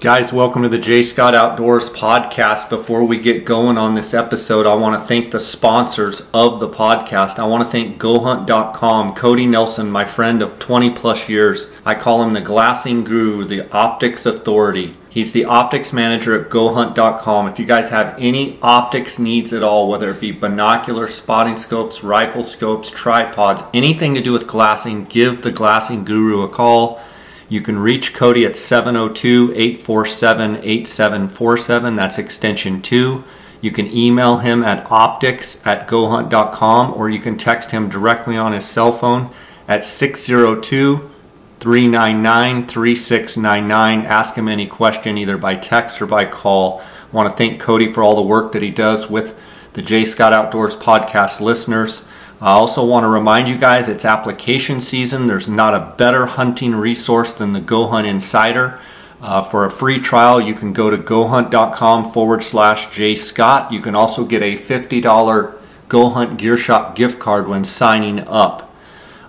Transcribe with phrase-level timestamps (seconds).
[0.00, 1.02] Guys, welcome to the J.
[1.02, 2.70] Scott Outdoors podcast.
[2.70, 6.70] Before we get going on this episode, I want to thank the sponsors of the
[6.70, 7.38] podcast.
[7.38, 11.70] I want to thank GoHunt.com, Cody Nelson, my friend of 20 plus years.
[11.84, 14.94] I call him the glassing guru, the optics authority.
[15.10, 17.48] He's the optics manager at GoHunt.com.
[17.48, 22.02] If you guys have any optics needs at all, whether it be binocular, spotting scopes,
[22.02, 27.02] rifle scopes, tripods, anything to do with glassing, give the glassing guru a call.
[27.50, 31.96] You can reach Cody at 702 847 8747.
[31.96, 33.24] That's extension 2.
[33.60, 38.52] You can email him at optics at gohunt.com or you can text him directly on
[38.52, 39.30] his cell phone
[39.66, 41.10] at 602
[41.58, 44.06] 399 3699.
[44.06, 46.80] Ask him any question either by text or by call.
[46.80, 49.36] I want to thank Cody for all the work that he does with
[49.72, 50.04] the J.
[50.04, 52.06] Scott Outdoors podcast listeners.
[52.42, 55.26] I also want to remind you guys it's application season.
[55.26, 58.80] There's not a better hunting resource than the Go Hunt Insider.
[59.20, 63.72] Uh, for a free trial, you can go to gohunt.com forward slash jscott.
[63.72, 65.54] You can also get a $50
[65.88, 68.74] Go Hunt Gear Shop gift card when signing up.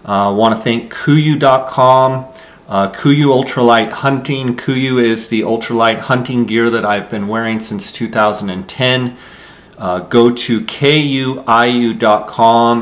[0.05, 2.25] I uh, want to thank KUIU.com,
[2.69, 4.55] uh, KUIU Ultralight Hunting.
[4.55, 9.17] KUIU is the ultralight hunting gear that I've been wearing since 2010.
[9.81, 11.23] Uh, go to kuiu.com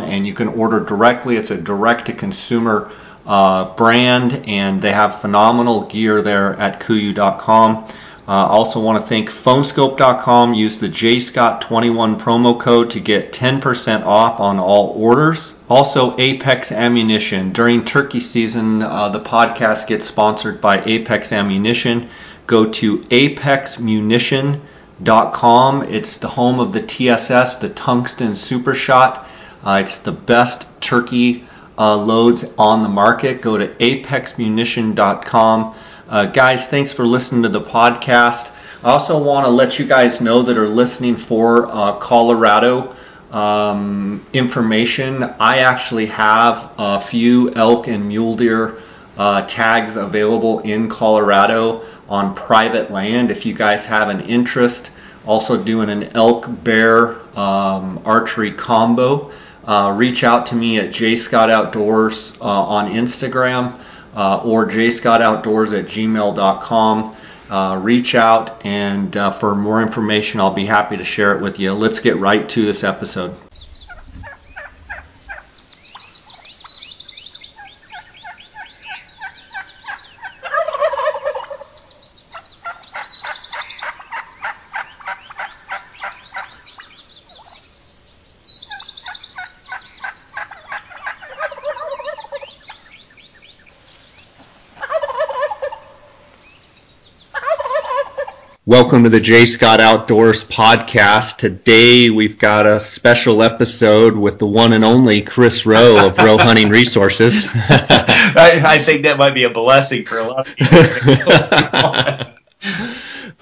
[0.02, 1.38] and you can order directly.
[1.38, 2.91] It's a direct to consumer
[3.25, 7.88] uh, brand and they have phenomenal gear there at kuiu.com.
[8.28, 10.53] I uh, also want to thank phoneskope.com.
[10.53, 15.56] Use the JScott21 promo code to get 10% off on all orders.
[15.69, 17.53] Also, Apex Ammunition.
[17.53, 22.09] During turkey season, uh, the podcast gets sponsored by Apex Ammunition.
[22.45, 23.80] Go to Apex
[25.05, 25.83] com.
[25.83, 29.28] It's the home of the TSS, the Tungsten Super Shot.
[29.64, 31.45] Uh, it's the best turkey
[31.78, 33.41] uh, loads on the market.
[33.41, 35.75] Go to apexmunition.com.
[36.09, 38.52] Uh, guys, thanks for listening to the podcast.
[38.83, 42.95] I also want to let you guys know that are listening for uh, Colorado
[43.31, 45.23] um, information.
[45.23, 48.81] I actually have a few elk and mule deer
[49.18, 54.90] uh, tags available in Colorado on private land if you guys have an interest.
[55.25, 59.31] Also doing an elk bear um, archery combo.
[59.66, 63.79] Uh, reach out to me at jscottoutdoors uh, on Instagram
[64.16, 67.16] uh, or jscottoutdoors at gmail.com.
[67.50, 71.59] Uh, reach out and uh, for more information, I'll be happy to share it with
[71.59, 71.74] you.
[71.74, 73.35] Let's get right to this episode.
[98.69, 99.46] Welcome to the J.
[99.46, 101.38] Scott Outdoors podcast.
[101.38, 106.38] Today we've got a special episode with the one and only Chris Rowe of Rowe
[106.40, 107.31] Hunting Resources.
[107.52, 110.69] I, I, think that might be a blessing for a lot of people.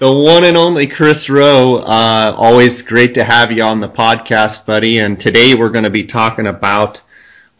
[0.00, 1.76] the one and only Chris Rowe.
[1.76, 4.96] Uh, always great to have you on the podcast, buddy.
[4.96, 7.00] And today we're going to be talking about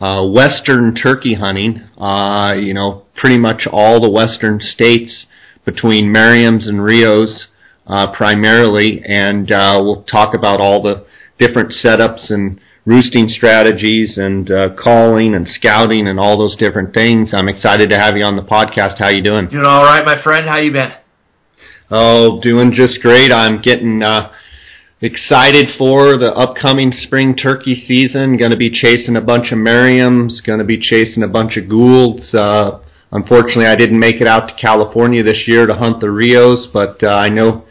[0.00, 1.82] uh, western turkey hunting.
[1.98, 5.26] Uh, you know, pretty much all the western states
[5.66, 7.48] between Merriam's and Rios
[7.88, 11.06] uh, primarily, and uh, we'll talk about all the
[11.38, 17.30] different setups and roosting strategies and uh, calling and scouting and all those different things.
[17.34, 18.98] I'm excited to have you on the podcast.
[18.98, 19.48] How you doing?
[19.48, 20.48] Doing all right, my friend.
[20.48, 20.92] How you been?
[21.90, 23.32] Oh, doing just great.
[23.32, 24.32] I'm getting uh,
[25.00, 28.36] excited for the upcoming spring turkey season.
[28.36, 30.44] Going to be chasing a bunch of Merriams.
[30.44, 32.34] Going to be chasing a bunch of Goulds.
[32.34, 32.80] Uh,
[33.12, 37.02] unfortunately, I didn't make it out to California this year to hunt the Rios, but
[37.02, 37.64] uh, I know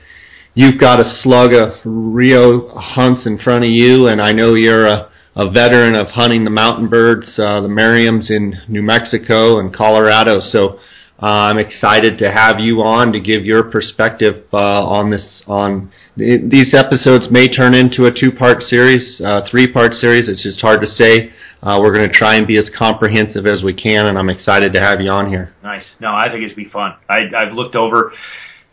[0.58, 4.88] you've got a slug of Rio hunts in front of you, and I know you're
[4.88, 9.72] a, a veteran of hunting the mountain birds, uh, the Merriams in New Mexico and
[9.72, 10.40] Colorado.
[10.42, 10.80] So
[11.22, 15.44] uh, I'm excited to have you on to give your perspective uh, on this.
[15.46, 20.28] On these episodes may turn into a two-part series, uh, three-part series.
[20.28, 21.32] It's just hard to say.
[21.62, 24.74] Uh, we're going to try and be as comprehensive as we can, and I'm excited
[24.74, 25.54] to have you on here.
[25.64, 25.86] Nice.
[26.00, 26.96] No, I think it's be fun.
[27.10, 28.14] I, I've looked over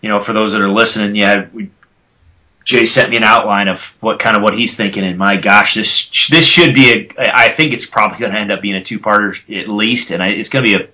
[0.05, 1.71] you know, for those that are listening, yeah, we,
[2.67, 5.75] Jay sent me an outline of what kind of what he's thinking, and my gosh,
[5.75, 7.09] this this should be a.
[7.19, 10.23] I think it's probably going to end up being a two parter at least, and
[10.23, 10.89] I, it's going to be a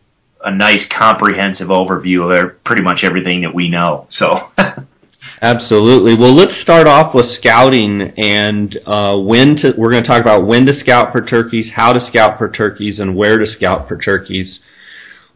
[0.44, 4.06] a nice comprehensive overview of pretty much everything that we know.
[4.10, 4.30] So.
[5.42, 6.14] Absolutely.
[6.14, 9.74] Well, let's start off with scouting and uh, when to.
[9.76, 13.00] We're going to talk about when to scout for turkeys, how to scout for turkeys,
[13.00, 14.60] and where to scout for turkeys.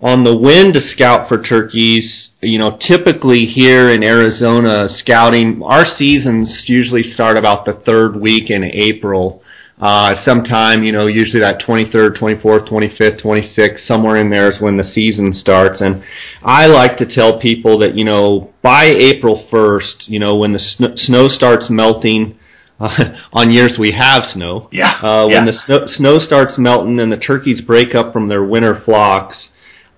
[0.01, 5.85] On the when to scout for turkeys, you know, typically here in Arizona, scouting, our
[5.85, 9.43] seasons usually start about the third week in April.
[9.81, 14.77] Uh, sometime, you know, usually that 23rd, 24th, 25th, 26th, somewhere in there is when
[14.77, 15.81] the season starts.
[15.81, 16.03] And
[16.43, 20.61] I like to tell people that, you know, by April 1st, you know, when the
[20.61, 22.39] sn- snow starts melting,
[22.79, 24.69] uh, on years we have snow.
[24.71, 24.99] Yeah.
[25.03, 25.39] Uh, yeah.
[25.39, 29.49] when the snow, snow starts melting and the turkeys break up from their winter flocks,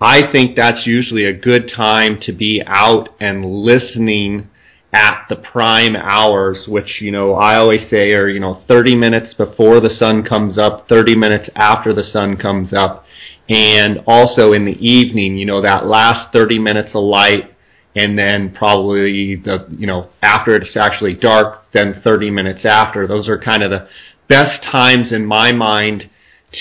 [0.01, 4.49] I think that's usually a good time to be out and listening
[4.93, 9.35] at the prime hours, which, you know, I always say are, you know, 30 minutes
[9.35, 13.05] before the sun comes up, 30 minutes after the sun comes up,
[13.49, 17.55] and also in the evening, you know, that last 30 minutes of light,
[17.95, 23.07] and then probably the, you know, after it's actually dark, then 30 minutes after.
[23.07, 23.89] Those are kind of the
[24.29, 26.11] best times in my mind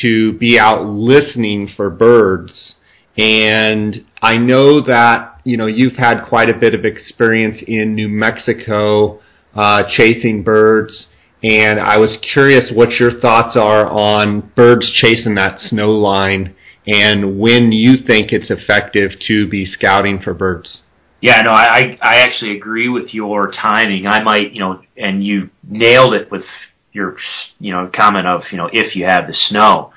[0.02, 2.75] to be out listening for birds.
[3.18, 8.10] And I know that, you know, you've had quite a bit of experience in New
[8.10, 9.22] Mexico
[9.54, 11.08] uh, chasing birds.
[11.44, 16.56] And I was curious what your thoughts are on birds chasing that snow line
[16.88, 20.82] and when you think it's effective to be scouting for birds.
[21.22, 24.06] Yeah, no, I I actually agree with your timing.
[24.06, 26.44] I might, you know, and you nailed it with
[26.92, 27.18] your,
[27.60, 29.92] you know, comment of, you know, if you have the snow.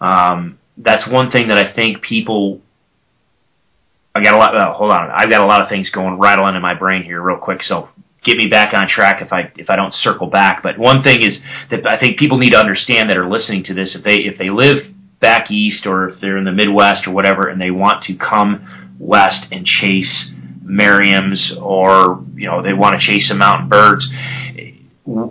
[0.00, 2.60] Um, that's one thing that I think people.
[4.14, 4.56] I got a lot.
[4.56, 7.22] Uh, hold on, I've got a lot of things going rattling in my brain here,
[7.22, 7.62] real quick.
[7.62, 7.88] So
[8.24, 10.62] get me back on track if I if I don't circle back.
[10.62, 11.38] But one thing is
[11.70, 14.38] that I think people need to understand that are listening to this if they if
[14.38, 14.78] they live
[15.20, 18.96] back east or if they're in the Midwest or whatever and they want to come
[18.98, 24.06] west and chase Merriam's or you know they want to chase some mountain birds.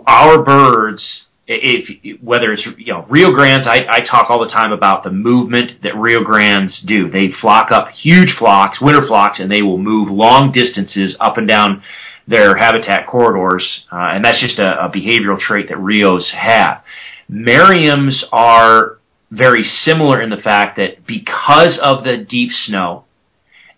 [0.06, 4.72] Our birds, if whether it's you know Rio Grandes, I, I talk all the time
[4.72, 7.10] about the movement that Rio Grandes do.
[7.10, 11.48] They flock up huge flocks, winter flocks, and they will move long distances up and
[11.48, 11.82] down
[12.28, 16.84] their habitat corridors, uh, and that's just a, a behavioral trait that Rios have.
[17.28, 18.98] Merriam's are
[19.32, 23.04] very similar in the fact that because of the deep snow,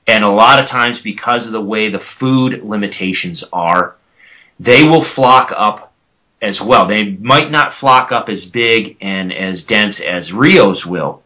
[0.07, 3.97] and a lot of times because of the way the food limitations are,
[4.61, 5.92] they will flock up
[6.43, 6.87] as well.
[6.89, 11.23] They might not flock up as big and as dense as Rios will,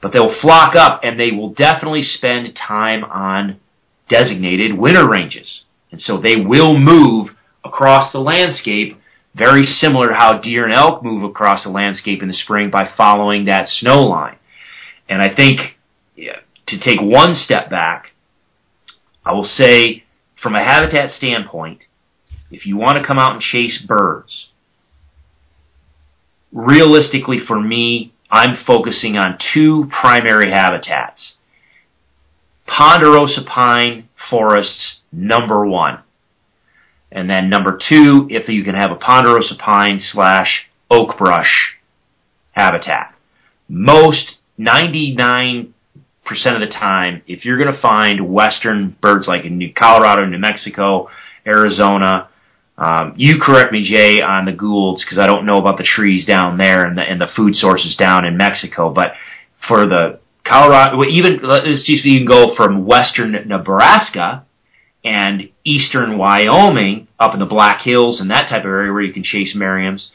[0.00, 3.60] but they'll flock up and they will definitely spend time on
[4.08, 5.62] designated winter ranges.
[5.90, 7.30] And so they will move
[7.64, 8.98] across the landscape
[9.34, 12.88] very similar to how deer and elk move across the landscape in the spring by
[12.96, 14.36] following that snow line.
[15.08, 15.60] And I think
[16.14, 18.12] yeah, to take one step back,
[19.24, 20.04] I will say
[20.40, 21.80] from a habitat standpoint,
[22.54, 24.48] if you want to come out and chase birds,
[26.52, 31.34] realistically for me, I'm focusing on two primary habitats.
[32.66, 36.02] Ponderosa pine forests, number one.
[37.10, 41.76] And then number two, if you can have a ponderosa pine slash oak brush
[42.52, 43.14] habitat.
[43.68, 45.74] Most 99
[46.24, 50.38] percent of the time, if you're going to find western birds like in Colorado, New
[50.38, 51.08] Mexico,
[51.46, 52.30] Arizona,
[52.76, 56.26] um, you correct me, Jay, on the Goulds because I don't know about the trees
[56.26, 58.90] down there and the, and the food sources down in Mexico.
[58.90, 59.12] But
[59.68, 64.44] for the Colorado, even let's just even go from western Nebraska
[65.04, 69.12] and eastern Wyoming up in the Black Hills and that type of area where you
[69.12, 70.10] can chase Merriam's.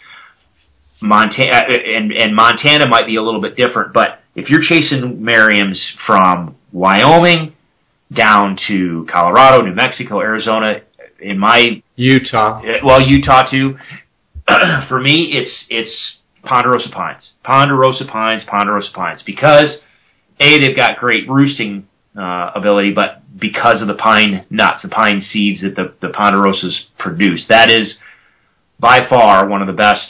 [1.02, 5.94] Montana and and Montana might be a little bit different, but if you're chasing Merriam's
[6.06, 7.56] from Wyoming
[8.12, 10.82] down to Colorado, New Mexico, Arizona,
[11.22, 13.78] in my Utah, well, Utah too.
[14.88, 19.80] for me, it's it's ponderosa pines, ponderosa pines, ponderosa pines, because
[20.40, 25.22] a they've got great roosting uh, ability, but because of the pine nuts, the pine
[25.22, 27.98] seeds that the the ponderosas produce, that is
[28.80, 30.08] by far one of the best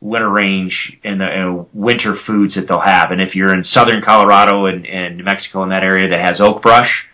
[0.00, 3.10] winter range and the uh, winter foods that they'll have.
[3.10, 6.40] And if you're in southern Colorado and, and New Mexico in that area that has
[6.40, 7.08] oak brush,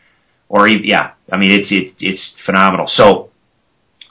[0.50, 2.90] or yeah, I mean it's it, it's phenomenal.
[2.92, 3.27] So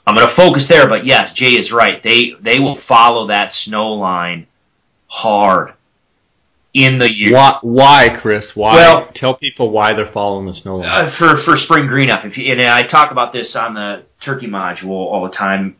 [0.08, 2.02] I'm going to focus there, but yes, Jay is right.
[2.02, 4.46] They they will follow that snow line
[5.06, 5.74] hard
[6.74, 7.34] in the year.
[7.34, 8.46] Why, why Chris?
[8.54, 8.76] Why?
[8.76, 10.88] Well, tell people why they're following the snow line.
[10.90, 12.24] Uh, for for spring green up.
[12.24, 15.76] If you, and I talk about this on the turkey module all the time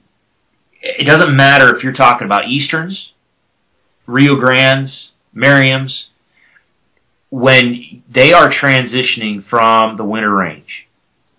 [0.81, 3.13] it doesn't matter if you're talking about Easterns,
[4.07, 6.09] Rio Grandes, Merriam's,
[7.31, 10.87] when they are transitioning from the winter range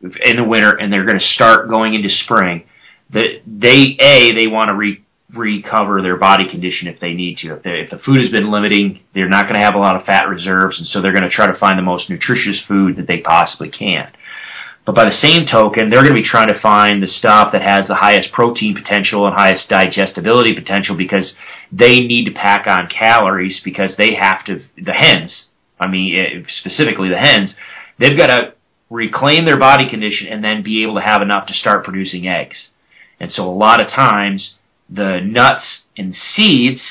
[0.02, 2.66] in the winter and they're going to start going into spring,
[3.10, 7.56] they a they want to re, recover their body condition if they need to.
[7.56, 10.06] If, if the food has been limiting, they're not going to have a lot of
[10.06, 13.08] fat reserves, and so they're going to try to find the most nutritious food that
[13.08, 14.12] they possibly can.
[14.86, 17.62] But by the same token, they're going to be trying to find the stuff that
[17.62, 21.34] has the highest protein potential and highest digestibility potential because
[21.72, 25.46] they need to pack on calories because they have to, the hens,
[25.80, 27.54] I mean, eh, specifically the hens,
[28.00, 28.54] they've got to
[28.90, 32.70] reclaim their body condition and then be able to have enough to start producing eggs.
[33.20, 34.56] And so a lot of times,
[34.90, 36.82] the nuts and seeds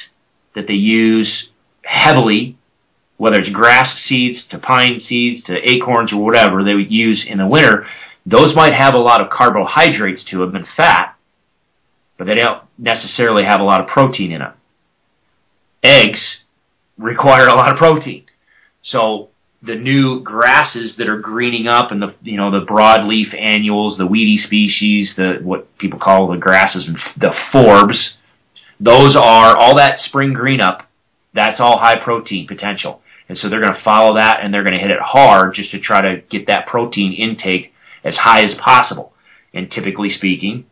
[0.55, 1.49] that they use
[1.83, 2.57] heavily,
[3.17, 7.39] whether it's grass seeds to pine seeds to acorns or whatever they would use in
[7.39, 7.87] the winter,
[8.25, 11.17] those might have a lot of carbohydrates to them and fat,
[12.19, 14.53] but they don't necessarily have a lot of protein in them.
[15.83, 16.43] Eggs
[16.99, 18.25] require a lot of protein.
[18.83, 19.31] So
[19.63, 24.07] the new grasses that are greening up and the you know the broadleaf annuals, the
[24.07, 28.11] weedy species, the what people call the grasses and the forbs,
[28.79, 30.89] those are all that spring green up.
[31.35, 34.79] That's all high protein potential, and so they're going to follow that and they're going
[34.79, 37.73] to hit it hard just to try to get that protein intake
[38.05, 39.13] as high as possible.
[39.53, 40.67] And typically speaking,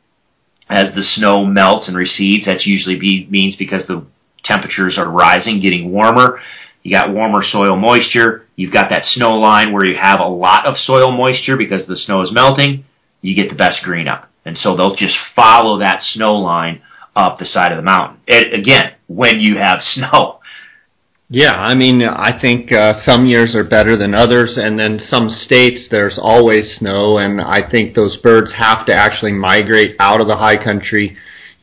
[0.68, 4.06] as the snow melts and recedes, that's usually be, means because the
[4.44, 6.40] temperatures are rising, getting warmer
[6.86, 8.45] you got warmer soil moisture.
[8.56, 11.96] You've got that snow line where you have a lot of soil moisture because the
[11.96, 12.84] snow is melting.
[13.20, 14.30] You get the best green up.
[14.46, 16.82] And so they'll just follow that snow line
[17.14, 18.20] up the side of the mountain.
[18.26, 20.40] It, again, when you have snow.
[21.28, 25.28] Yeah, I mean, I think uh, some years are better than others, and then some
[25.28, 30.28] states there's always snow, and I think those birds have to actually migrate out of
[30.28, 31.16] the high country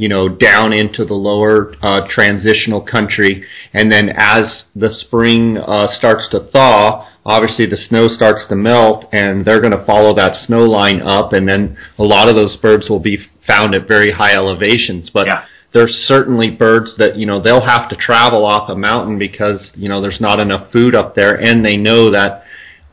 [0.03, 3.45] you know, down into the lower uh, transitional country.
[3.73, 9.05] And then as the spring uh, starts to thaw, obviously the snow starts to melt
[9.13, 11.31] and they're going to follow that snow line up.
[11.31, 13.17] And then a lot of those birds will be
[13.47, 15.09] found at very high elevations.
[15.09, 15.45] But yeah.
[15.73, 19.87] there's certainly birds that, you know, they'll have to travel off a mountain because, you
[19.87, 21.39] know, there's not enough food up there.
[21.39, 22.42] And they know that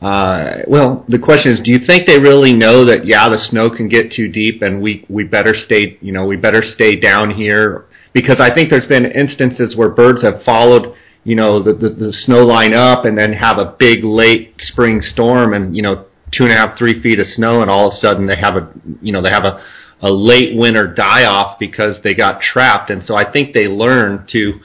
[0.01, 3.05] uh, well, the question is, do you think they really know that?
[3.05, 5.99] Yeah, the snow can get too deep, and we we better stay.
[6.01, 10.23] You know, we better stay down here because I think there's been instances where birds
[10.23, 10.95] have followed.
[11.23, 15.01] You know, the, the the snow line up, and then have a big late spring
[15.01, 17.93] storm, and you know, two and a half, three feet of snow, and all of
[17.93, 19.63] a sudden they have a you know they have a
[20.01, 24.25] a late winter die off because they got trapped, and so I think they learn
[24.31, 24.59] to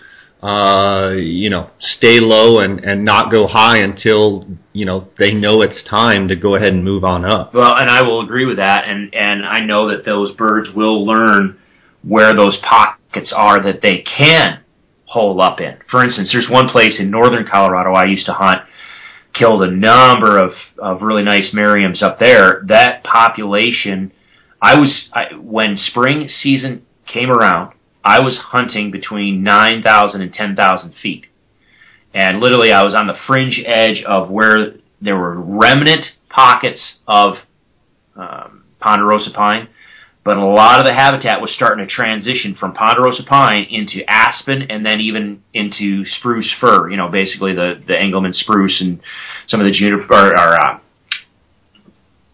[0.47, 5.61] uh, you know, stay low and, and not go high until, you know, they know
[5.61, 7.53] it's time to go ahead and move on up.
[7.53, 8.85] Well, and I will agree with that.
[8.87, 11.59] And, and I know that those birds will learn
[12.05, 14.61] where those pockets are that they can
[15.07, 15.79] hole up in.
[15.91, 18.63] For instance, there's one place in northern Colorado I used to hunt,
[19.35, 22.63] killed a number of, of really nice Merriams up there.
[22.69, 24.13] That population,
[24.63, 27.73] I was, I, when spring season came around,
[28.07, 31.27] I was hunting between 9,000 and 10,000 feet.
[32.15, 37.39] And literally, I was on the fringe edge of where there were remnant pockets of
[38.15, 39.69] um, ponderosa pine,
[40.23, 44.71] but a lot of the habitat was starting to transition from ponderosa pine into aspen
[44.71, 46.89] and then even into spruce fir.
[46.89, 49.01] You know, basically the the Engelmann spruce and
[49.49, 50.79] some of the juniper or, or uh,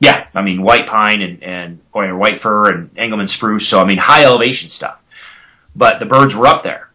[0.00, 3.70] yeah, I mean white pine and and or white fir and Engelmann spruce.
[3.70, 4.98] So I mean high elevation stuff
[5.74, 6.90] but the birds were up there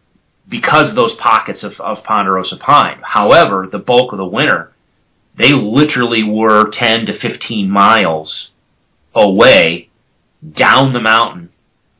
[0.48, 3.00] because of those pockets of, of ponderosa pine.
[3.02, 4.72] However, the bulk of the winter,
[5.36, 8.50] they literally were 10 to 15 miles
[9.14, 9.88] away
[10.56, 11.50] down the mountain.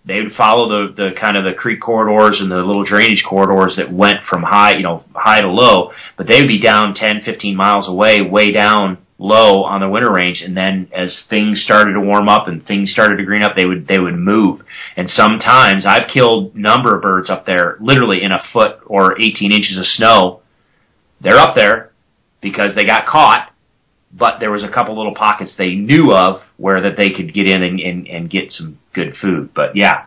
[0.05, 3.75] They would follow the, the kind of the creek corridors and the little drainage corridors
[3.77, 7.23] that went from high, you know, high to low, but they would be down 10,
[7.25, 11.93] 15 miles away, way down low on the winter range and then as things started
[11.93, 14.61] to warm up and things started to green up they would they would move.
[14.97, 19.53] And sometimes i've killed number of birds up there literally in a foot or 18
[19.53, 20.43] inches of snow.
[21.21, 21.93] They're up there
[22.41, 23.53] because they got caught
[24.13, 27.49] but there was a couple little pockets they knew of where that they could get
[27.49, 29.51] in and, and, and get some good food.
[29.55, 30.07] But yeah.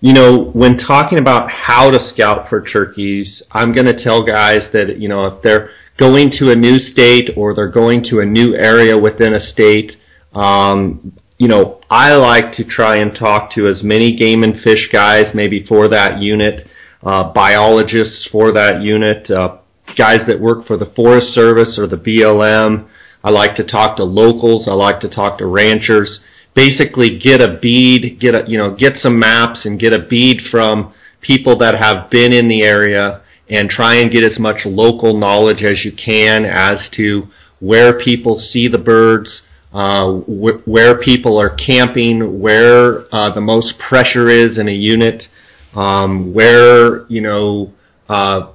[0.00, 4.60] You know, when talking about how to scout for turkeys, I'm going to tell guys
[4.72, 8.26] that, you know, if they're going to a new state or they're going to a
[8.26, 9.96] new area within a state,
[10.34, 14.88] um, you know, I like to try and talk to as many game and fish
[14.92, 16.68] guys maybe for that unit,
[17.02, 19.58] uh, biologists for that unit, uh,
[19.96, 22.88] guys that work for the Forest Service or the BLM.
[23.24, 24.68] I like to talk to locals.
[24.68, 26.20] I like to talk to ranchers.
[26.54, 30.40] Basically, get a bead, get a you know, get some maps and get a bead
[30.50, 35.18] from people that have been in the area and try and get as much local
[35.18, 37.28] knowledge as you can as to
[37.58, 39.42] where people see the birds,
[39.72, 45.24] uh, wh- where people are camping, where uh, the most pressure is in a unit,
[45.74, 47.72] um, where you know,
[48.08, 48.52] uh,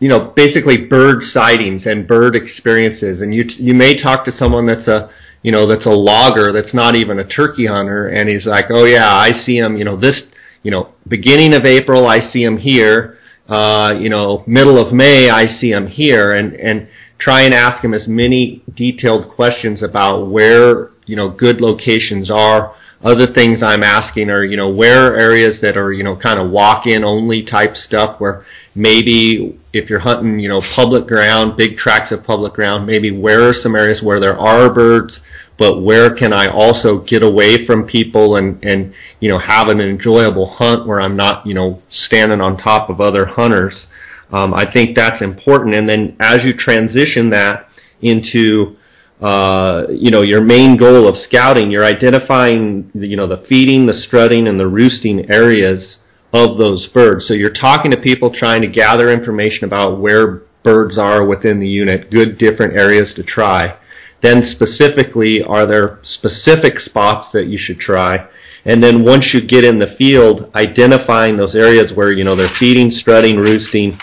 [0.00, 3.22] you know, basically bird sightings and bird experiences.
[3.22, 5.10] And you t- you may talk to someone that's a
[5.46, 8.84] you know, that's a logger that's not even a turkey hunter, and he's like, oh
[8.84, 10.22] yeah, I see him, you know, this,
[10.64, 13.18] you know, beginning of April, I see him here,
[13.48, 16.88] uh, you know, middle of May, I see him here, and and
[17.18, 22.74] try and ask him as many detailed questions about where you know good locations are.
[23.04, 26.40] Other things I'm asking are, you know, where are areas that are, you know, kind
[26.40, 31.76] of walk-in only type stuff where maybe if you're hunting, you know, public ground, big
[31.76, 35.20] tracts of public ground, maybe where are some areas where there are birds,
[35.58, 39.80] but where can I also get away from people and, and, you know, have an
[39.80, 43.86] enjoyable hunt where I'm not, you know, standing on top of other hunters.
[44.32, 45.74] Um, I think that's important.
[45.74, 47.68] And then as you transition that
[48.02, 48.76] into,
[49.20, 53.94] uh, you know, your main goal of scouting, you're identifying, you know, the feeding, the
[54.06, 55.98] strutting, and the roosting areas
[56.34, 57.26] of those birds.
[57.26, 61.68] So you're talking to people trying to gather information about where birds are within the
[61.68, 63.78] unit, good different areas to try.
[64.22, 68.28] Then specifically, are there specific spots that you should try?
[68.64, 72.54] And then once you get in the field, identifying those areas where, you know, they're
[72.58, 73.98] feeding, strutting, roosting,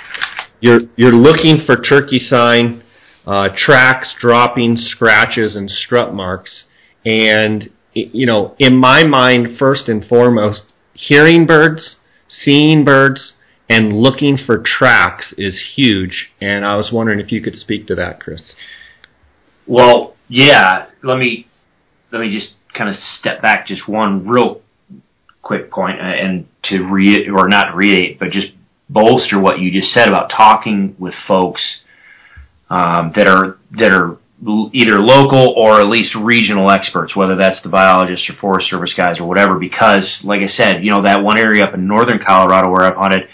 [0.61, 2.83] you're, you're looking for turkey sign,
[3.27, 6.63] uh, tracks, droppings, scratches, and strut marks.
[7.05, 11.97] And, you know, in my mind, first and foremost, hearing birds
[12.41, 13.33] seeing birds
[13.69, 16.31] and looking for tracks is huge.
[16.41, 18.53] And I was wondering if you could speak to that, Chris.
[19.67, 20.87] Well, yeah.
[21.01, 21.47] Let me
[22.11, 24.61] let me just kind of step back just one real
[25.41, 28.53] quick uh, and to re or not reiterate, but just
[28.89, 31.81] bolster what you just said about talking with folks
[32.69, 34.17] um, that are that are
[34.73, 39.19] either local or at least regional experts, whether that's the biologists or Forest Service guys
[39.19, 42.69] or whatever, because, like I said, you know, that one area up in northern Colorado
[42.69, 43.29] where I've hunted,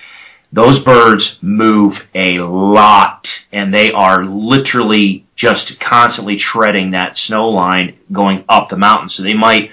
[0.52, 7.98] those birds move a lot, and they are literally just constantly treading that snow line
[8.12, 9.10] going up the mountain.
[9.10, 9.70] So they might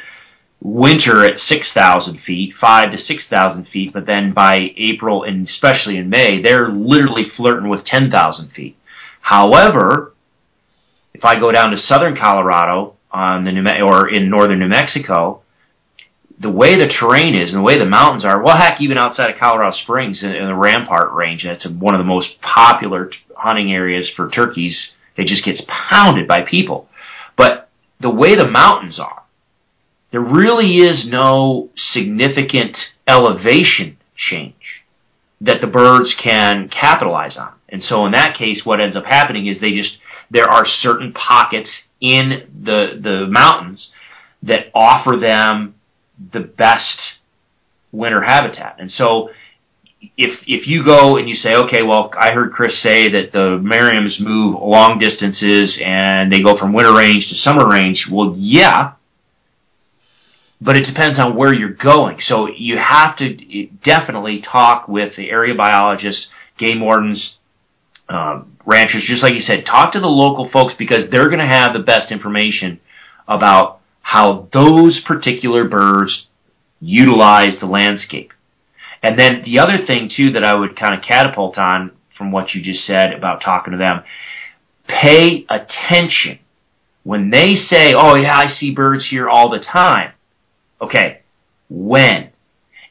[0.60, 6.10] winter at 6,000 feet, 5 to 6,000 feet, but then by April and especially in
[6.10, 8.76] May, they're literally flirting with 10,000 feet.
[9.20, 10.14] However,
[11.14, 15.42] if I go down to southern Colorado on the New or in northern New Mexico,
[16.38, 19.30] the way the terrain is and the way the mountains are, well, heck, even outside
[19.30, 23.16] of Colorado Springs in, in the Rampart Range, that's one of the most popular t-
[23.34, 24.88] hunting areas for turkeys.
[25.16, 26.88] It just gets pounded by people.
[27.36, 27.70] But
[28.00, 29.22] the way the mountains are,
[30.12, 34.84] there really is no significant elevation change
[35.40, 37.52] that the birds can capitalize on.
[37.68, 39.98] And so in that case, what ends up happening is they just
[40.30, 41.68] there are certain pockets
[42.00, 43.90] in the the mountains
[44.42, 45.75] that offer them
[46.32, 46.98] the best
[47.92, 48.76] winter habitat.
[48.78, 49.30] And so
[50.16, 53.58] if if you go and you say, okay, well, I heard Chris say that the
[53.62, 58.06] Merriams move long distances and they go from winter range to summer range.
[58.10, 58.92] Well, yeah,
[60.60, 62.18] but it depends on where you're going.
[62.20, 66.26] So you have to definitely talk with the area biologists,
[66.58, 67.36] game wardens,
[68.08, 71.46] um, ranchers, just like you said, talk to the local folks because they're going to
[71.46, 72.80] have the best information
[73.28, 76.28] about how those particular birds
[76.78, 78.32] utilize the landscape.
[79.02, 82.54] And then the other thing too that I would kind of catapult on from what
[82.54, 84.04] you just said about talking to them,
[84.86, 86.38] pay attention
[87.02, 90.12] when they say, "Oh yeah, I see birds here all the time."
[90.80, 91.22] Okay,
[91.68, 92.30] when?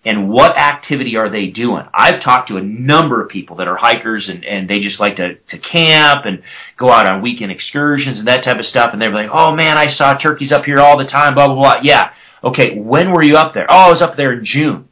[0.05, 1.83] And what activity are they doing?
[1.91, 5.15] I've talked to a number of people that are hikers and, and they just like
[5.15, 6.43] to, to camp and
[6.77, 8.93] go out on weekend excursions and that type of stuff.
[8.93, 11.55] And they're like, oh man, I saw turkeys up here all the time, blah, blah,
[11.55, 11.75] blah.
[11.81, 12.11] Yeah.
[12.43, 12.77] Okay.
[12.77, 13.65] When were you up there?
[13.67, 14.87] Oh, I was up there in June.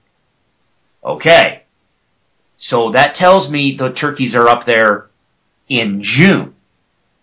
[1.05, 1.63] Okay.
[2.57, 5.09] So that tells me the turkeys are up there
[5.69, 6.55] in June.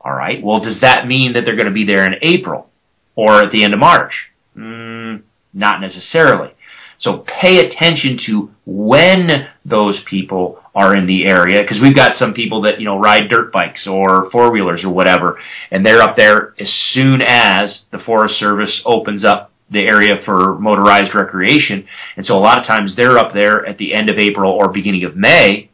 [0.01, 0.41] All right.
[0.43, 2.71] Well, does that mean that they're going to be there in April
[3.17, 4.13] or at the end of March?
[4.57, 5.23] Mm,
[5.53, 6.53] not necessarily.
[7.01, 12.35] So pay attention to when those people are in the area because we've got some
[12.35, 15.39] people that you know ride dirt bikes or four wheelers or whatever,
[15.71, 20.59] and they're up there as soon as the Forest Service opens up the area for
[20.59, 21.87] motorized recreation.
[22.17, 24.69] And so a lot of times they're up there at the end of April or
[24.69, 25.71] beginning of May,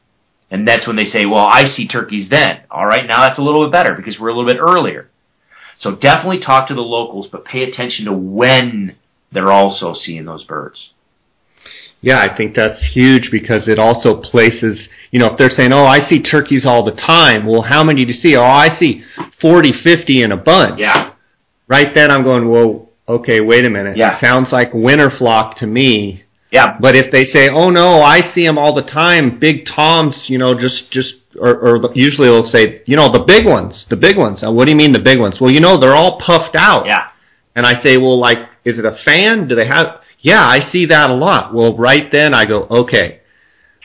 [0.51, 3.43] and that's when they say, "Well, I see turkeys then." All right, now that's a
[3.43, 5.11] little bit better because we're a little bit earlier.
[5.81, 8.95] So definitely talk to the locals, but pay attention to when
[9.33, 10.91] they're also seeing those birds.
[12.03, 15.85] Yeah, I think that's huge because it also places, you know, if they're saying, oh,
[15.85, 18.37] I see turkeys all the time, well, how many do you see?
[18.37, 19.03] Oh, I see
[19.41, 20.79] 40, 50 in a bunch.
[20.79, 21.15] Yeah.
[21.69, 23.97] Right then I'm going, well, okay, wait a minute.
[23.97, 24.21] Yeah.
[24.21, 26.23] Sounds like winter flock to me.
[26.53, 26.79] Yeah.
[26.79, 30.39] But if they say, oh no, I see them all the time, big toms, you
[30.39, 34.17] know, just, just, or, or usually they'll say, you know, the big ones, the big
[34.17, 34.43] ones.
[34.43, 35.39] Now, what do you mean the big ones?
[35.41, 36.87] Well, you know, they're all puffed out.
[36.87, 37.09] Yeah.
[37.57, 39.49] And I say, well, like, is it a fan?
[39.49, 40.03] Do they have?
[40.27, 41.55] Yeah, I see that a lot.
[41.55, 43.21] Well, right then I go, okay,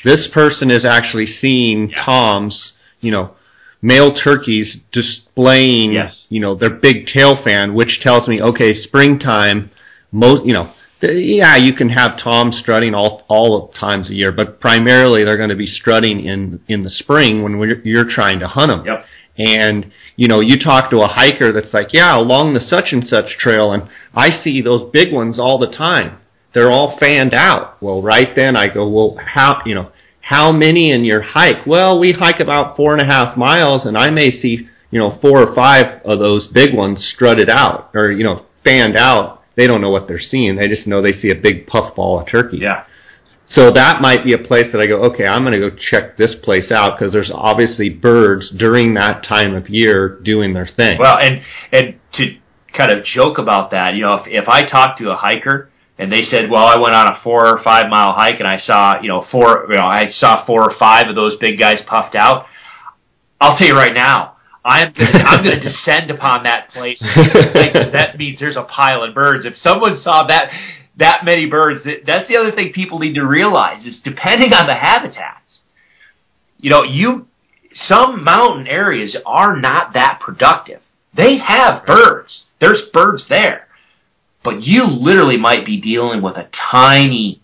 [0.03, 2.03] this person is actually seeing Yeah.
[2.03, 3.35] toms, you know,
[3.83, 6.25] male turkeys displaying, Yes.
[6.29, 9.69] you know, their big tail fan, which tells me, okay, springtime,
[10.11, 14.31] most, you know, th- yeah, you can have toms strutting all all times a year,
[14.31, 18.39] but primarily they're going to be strutting in in the spring when we're, you're trying
[18.39, 18.83] to hunt them.
[18.83, 19.05] Yep.
[19.37, 23.03] And you know, you talk to a hiker that's like, yeah, along the such and
[23.07, 23.83] such trail, and
[24.15, 26.17] I see those big ones all the time.
[26.53, 27.81] They're all fanned out.
[27.81, 31.65] Well, right then I go, well, how you know, how many in your hike?
[31.65, 35.17] Well, we hike about four and a half miles, and I may see you know
[35.21, 39.43] four or five of those big ones strutted out or you know fanned out.
[39.55, 40.55] They don't know what they're seeing.
[40.55, 42.59] They just know they see a big puff ball of turkey.
[42.61, 42.85] Yeah.
[43.47, 46.15] So that might be a place that I go, okay, I'm going to go check
[46.15, 50.97] this place out because there's obviously birds during that time of year doing their thing.
[50.97, 51.41] Well, and
[51.73, 52.37] and to
[52.77, 56.11] kind of joke about that, you know, if if I talk to a hiker and
[56.11, 59.01] they said, "Well, I went on a four or five mile hike and I saw,
[59.01, 62.15] you know, four, you know, I saw four or five of those big guys puffed
[62.15, 62.45] out,"
[63.39, 67.91] I'll tell you right now, I'm gonna, I'm going to descend upon that place because
[67.93, 69.45] that means there's a pile of birds.
[69.45, 70.51] If someone saw that
[70.97, 74.67] that many birds, that- that's the other thing people need to realize is depending on
[74.67, 75.59] the habitats.
[76.59, 77.27] You know, you
[77.87, 80.81] some mountain areas are not that productive.
[81.13, 82.43] They have birds.
[82.59, 83.67] There's birds there.
[84.43, 87.41] But you literally might be dealing with a tiny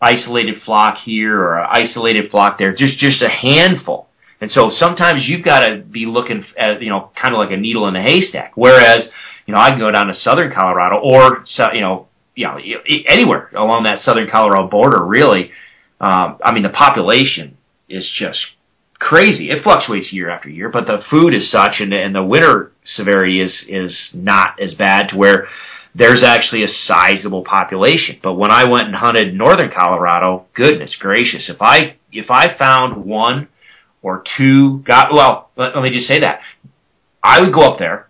[0.00, 4.08] isolated flock here or an isolated flock there, just just a handful.
[4.40, 7.56] And so sometimes you've got to be looking at, you know, kind of like a
[7.56, 8.52] needle in a haystack.
[8.56, 9.08] Whereas,
[9.46, 12.58] you know, I can go down to southern Colorado or, you know, you know,
[13.08, 15.52] anywhere along that southern Colorado border, really.
[16.00, 17.56] Um, I mean, the population
[17.88, 18.40] is just
[18.98, 19.50] crazy.
[19.50, 23.40] It fluctuates year after year, but the food is such, and, and the winter severity
[23.40, 25.46] is is not as bad to where
[25.94, 28.18] there's actually a sizable population.
[28.22, 33.04] But when I went and hunted northern Colorado, goodness gracious, if I if I found
[33.04, 33.48] one
[34.02, 36.40] or two got well, let, let me just say that
[37.22, 38.08] I would go up there,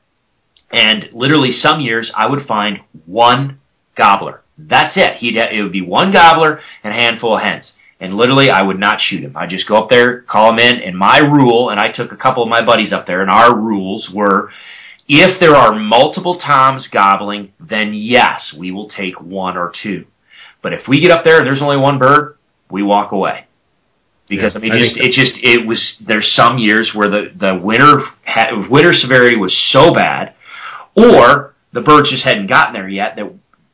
[0.71, 3.61] and literally some years I would find one
[3.97, 4.43] gobbler.
[4.57, 5.17] That's it.
[5.17, 7.73] He'd it would be one gobbler and a handful of hens.
[8.01, 9.37] And literally, I would not shoot him.
[9.37, 12.17] I'd just go up there, call him in, and my rule, and I took a
[12.17, 14.51] couple of my buddies up there, and our rules were,
[15.09, 20.07] if there are multiple toms gobbling, then yes, we will take one or two.
[20.63, 22.39] But if we get up there and there's only one bird,
[22.71, 23.47] we walk away.
[24.29, 25.97] Because Yeah, I mean, I just, it just it was.
[26.07, 30.35] There's some years where the the winter ha- winter severity was so bad,
[30.97, 33.17] or the birds just hadn't gotten there yet.
[33.17, 33.33] That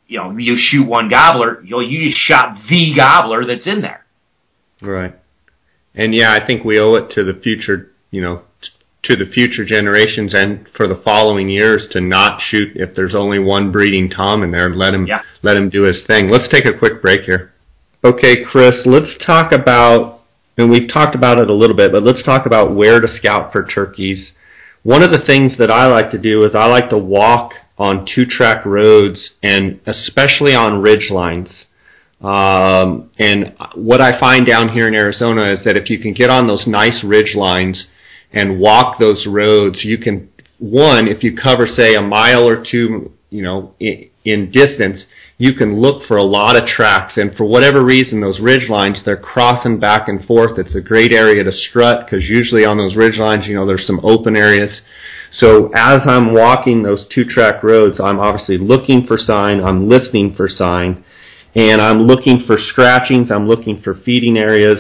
[0.08, 4.04] you know, you shoot one gobbler, you you just shot the gobbler that's in there.
[4.80, 5.14] Right.
[5.94, 8.42] And yeah, I think we owe it to the future, you know,
[9.08, 13.38] to the future generations and for the following years to not shoot if there's only
[13.38, 14.68] one breeding tom in there.
[14.70, 15.22] Let him Yeah.
[15.42, 16.30] let him do his thing.
[16.30, 17.52] Let's take a quick break here.
[18.04, 20.20] Okay, Chris, let's talk about
[20.58, 23.52] and we've talked about it a little bit, but let's talk about where to scout
[23.52, 24.32] for turkeys.
[24.82, 28.06] One of the things that I like to do is I like to walk on
[28.12, 31.66] two track roads and especially on ridge lines.
[32.20, 36.30] Um, and what I find down here in Arizona is that if you can get
[36.30, 37.86] on those nice ridge lines
[38.32, 43.12] and walk those roads, you can one if you cover say a mile or two,
[43.30, 45.04] you know, in, in distance,
[45.38, 47.16] you can look for a lot of tracks.
[47.16, 50.58] And for whatever reason, those ridge lines they're crossing back and forth.
[50.58, 53.86] It's a great area to strut because usually on those ridge lines, you know, there's
[53.86, 54.82] some open areas.
[55.32, 60.34] So as I'm walking those two track roads, I'm obviously looking for sign, I'm listening
[60.34, 61.04] for sign,
[61.54, 64.78] and I'm looking for scratchings, I'm looking for feeding areas.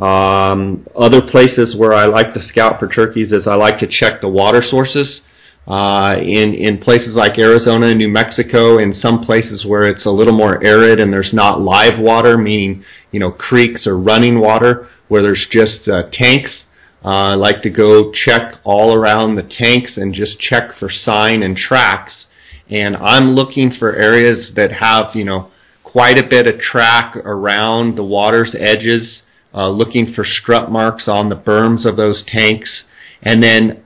[0.00, 4.20] Um, other places where I like to scout for turkeys is I like to check
[4.20, 5.22] the water sources.
[5.66, 10.10] Uh, in in places like Arizona and New Mexico, in some places where it's a
[10.10, 14.88] little more arid and there's not live water, meaning you know creeks or running water,
[15.08, 16.66] where there's just uh, tanks.
[17.04, 21.42] Uh, I like to go check all around the tanks and just check for sign
[21.42, 22.26] and tracks.
[22.68, 25.50] And I'm looking for areas that have you know
[25.82, 29.22] quite a bit of track around the water's edges,
[29.56, 32.84] uh, looking for strut marks on the berms of those tanks,
[33.22, 33.82] and then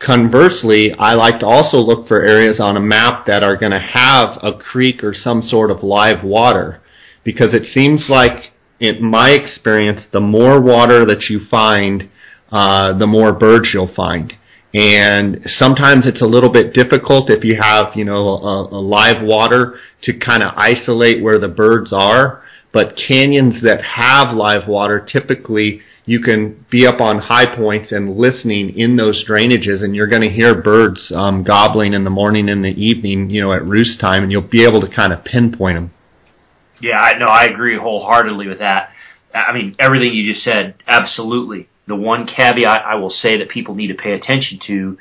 [0.00, 3.78] conversely, I like to also look for areas on a map that are going to
[3.78, 6.80] have a creek or some sort of live water
[7.22, 12.08] because it seems like in my experience the more water that you find
[12.50, 14.32] uh, the more birds you'll find.
[14.72, 19.22] And sometimes it's a little bit difficult if you have you know a, a live
[19.22, 25.00] water to kind of isolate where the birds are but canyons that have live water
[25.00, 30.08] typically you can be up on high points and listening in those drainages, and you're
[30.08, 33.64] going to hear birds um, gobbling in the morning and the evening, you know, at
[33.64, 35.92] roost time, and you'll be able to kind of pinpoint them.
[36.80, 37.26] Yeah, I know.
[37.26, 38.90] I agree wholeheartedly with that.
[39.32, 41.68] I mean, everything you just said, absolutely.
[41.86, 44.98] The one caveat I will say that people need to pay attention to,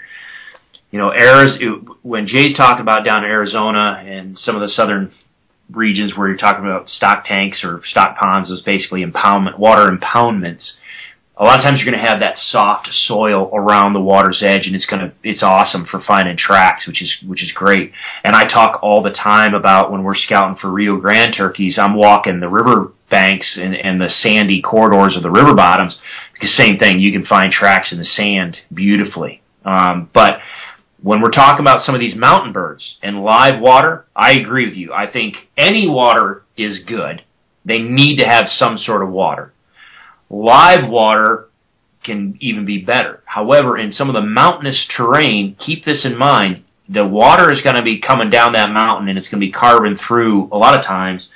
[0.91, 5.11] you know, Arizona, when Jay's talking about down in Arizona and some of the southern
[5.71, 10.71] regions where you're talking about stock tanks or stock ponds, is basically impoundment, water impoundments.
[11.37, 14.67] A lot of times you're going to have that soft soil around the water's edge
[14.67, 17.93] and it's going to it's awesome for finding tracks which is which is great.
[18.25, 21.95] And i talk all the time about when we're scouting for rio grande turkeys i'm
[21.95, 25.97] walking the river banks and, and the sandy corridors of the river bottoms
[26.33, 29.41] because same thing you can find tracks in the sand beautifully.
[29.65, 30.39] Um, but
[31.01, 34.75] when we're talking about some of these mountain birds and live water i agree with
[34.75, 37.23] you i think any water is good
[37.65, 39.53] they need to have some sort of water
[40.29, 41.47] Live water
[42.03, 43.23] can even be better.
[43.25, 46.63] However, in some of the mountainous terrain, keep this in mind.
[46.87, 49.51] The water is going to be coming down that mountain and it's going to be
[49.51, 51.29] carving through a lot of times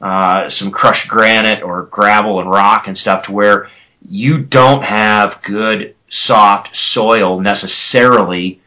[0.00, 3.68] uh, some crushed granite or gravel and rock and stuff to where
[4.06, 8.59] you don't have good soft soil necessarily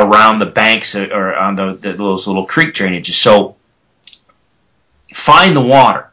[0.00, 3.20] around the banks uh, or on the, the, those little creek drainages.
[3.20, 3.56] So
[5.26, 6.08] find the water.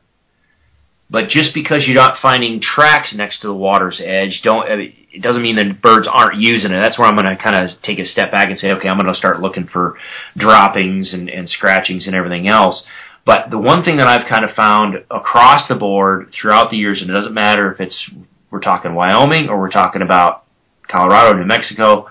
[1.11, 5.41] But just because you're not finding tracks next to the water's edge, don't it doesn't
[5.41, 6.83] mean the birds aren't using it.
[6.83, 8.99] That's where I'm going to kind of take a step back and say, okay, I'm
[8.99, 9.97] going to start looking for
[10.37, 12.83] droppings and, and scratchings and everything else.
[13.25, 17.01] But the one thing that I've kind of found across the board throughout the years,
[17.01, 18.09] and it doesn't matter if it's
[18.51, 20.45] we're talking Wyoming or we're talking about
[20.87, 22.09] Colorado, New Mexico,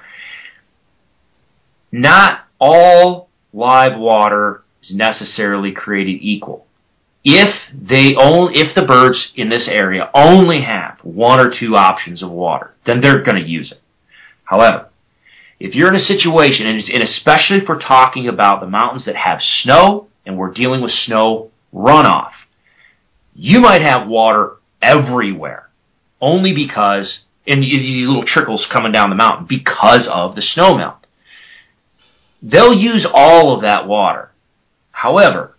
[1.91, 6.67] not all live water is necessarily created equal
[7.25, 12.23] if they only if the birds in this area only have one or two options
[12.23, 13.81] of water, then they're going to use it.
[14.45, 14.89] However,
[15.61, 19.41] if you're in a situation, and especially if we're talking about the mountains that have
[19.63, 22.31] snow and we're dealing with snow runoff,
[23.35, 25.69] you might have water everywhere,
[26.21, 31.07] only because and these little trickles coming down the mountain because of the snow melt.
[32.43, 34.31] They'll use all of that water.
[34.93, 35.57] However,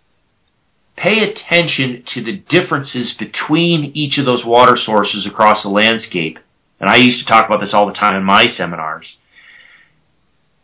[0.95, 6.39] pay attention to the differences between each of those water sources across the landscape.
[6.79, 9.05] And I used to talk about this all the time in my seminars.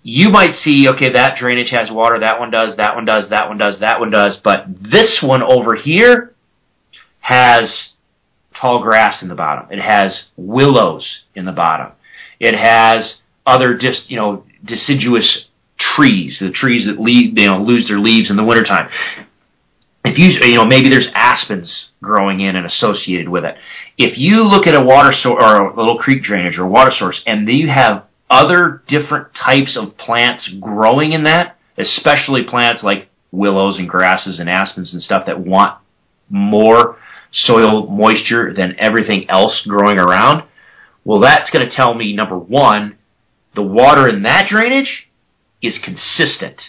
[0.03, 3.47] You might see, okay, that drainage has water, that one does, that one does, that
[3.47, 6.35] one does, that one does, but this one over here
[7.21, 7.89] has
[8.59, 9.71] tall grass in the bottom.
[9.71, 11.93] It has willows in the bottom.
[12.39, 15.44] It has other just, you know, deciduous
[15.95, 18.89] trees, the trees that leave, you know, lose their leaves in the wintertime
[20.05, 23.55] if you you know maybe there's aspens growing in and associated with it.
[23.97, 27.21] If you look at a water source or a little creek drainage or water source,
[27.25, 33.77] and you have other different types of plants growing in that, especially plants like willows
[33.77, 35.79] and grasses and aspens and stuff that want
[36.29, 36.97] more
[37.31, 40.43] soil moisture than everything else growing around,
[41.03, 42.97] well, that's going to tell me number one,
[43.55, 45.04] the water in that drainage
[45.67, 46.61] is consistent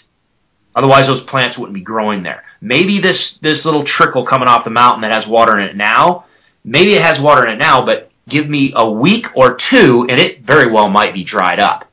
[0.77, 2.45] Otherwise, those plants wouldn't be growing there.
[2.61, 6.27] Maybe this, this little trickle coming off the mountain that has water in it now,
[6.63, 10.21] maybe it has water in it now, but give me a week or two and
[10.21, 11.91] it very well might be dried up.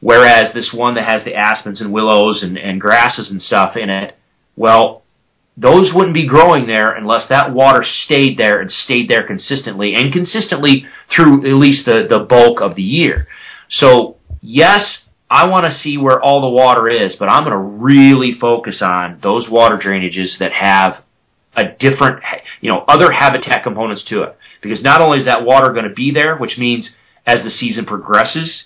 [0.00, 3.88] Whereas this one that has the aspens and willows and, and grasses and stuff in
[3.88, 4.18] it,
[4.56, 5.04] well,
[5.56, 10.12] those wouldn't be growing there unless that water stayed there and stayed there consistently and
[10.12, 13.26] consistently through at least the, the bulk of the year.
[13.70, 17.82] So yes, I want to see where all the water is, but I'm going to
[17.82, 21.02] really focus on those water drainages that have
[21.56, 22.22] a different,
[22.60, 24.36] you know, other habitat components to it.
[24.60, 26.90] Because not only is that water going to be there, which means
[27.26, 28.64] as the season progresses,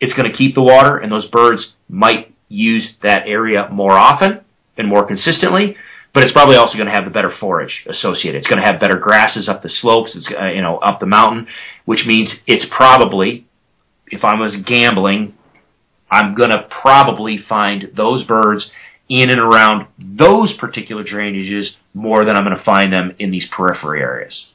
[0.00, 4.40] it's going to keep the water and those birds might use that area more often
[4.76, 5.76] and more consistently,
[6.12, 8.38] but it's probably also going to have the better forage associated.
[8.38, 11.06] It's going to have better grasses up the slopes, it's, uh, you know, up the
[11.06, 11.46] mountain,
[11.84, 13.46] which means it's probably,
[14.08, 15.34] if I was gambling,
[16.10, 18.70] I'm going to probably find those birds
[19.08, 23.46] in and around those particular drainages more than I'm going to find them in these
[23.54, 24.46] periphery areas.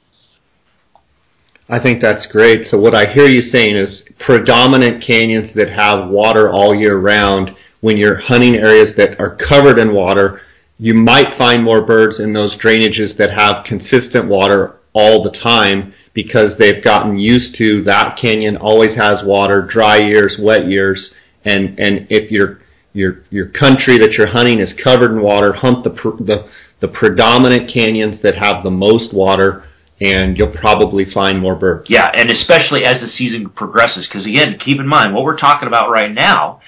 [1.70, 2.68] I think that's great.
[2.68, 7.56] So what I hear you saying is predominant canyons that have water all year round,
[7.82, 10.42] when you're hunting areas that are covered in water,
[10.78, 15.94] you might find more birds in those drainages that have consistent water all the time
[16.14, 21.14] because they've gotten used to that canyon always has water, dry years, wet years,
[21.46, 22.60] and and if your
[22.94, 27.72] your your country that you're hunting is covered in water, hunt the the the predominant
[27.74, 29.64] canyons that have the most water,
[30.02, 31.90] and you'll probably find more birds.
[31.90, 35.68] Yeah, and especially as the season progresses, because again, keep in mind what we're talking
[35.68, 36.62] about right now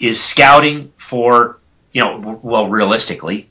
[0.00, 1.58] is scouting for,
[1.92, 3.48] you know, well, realistically,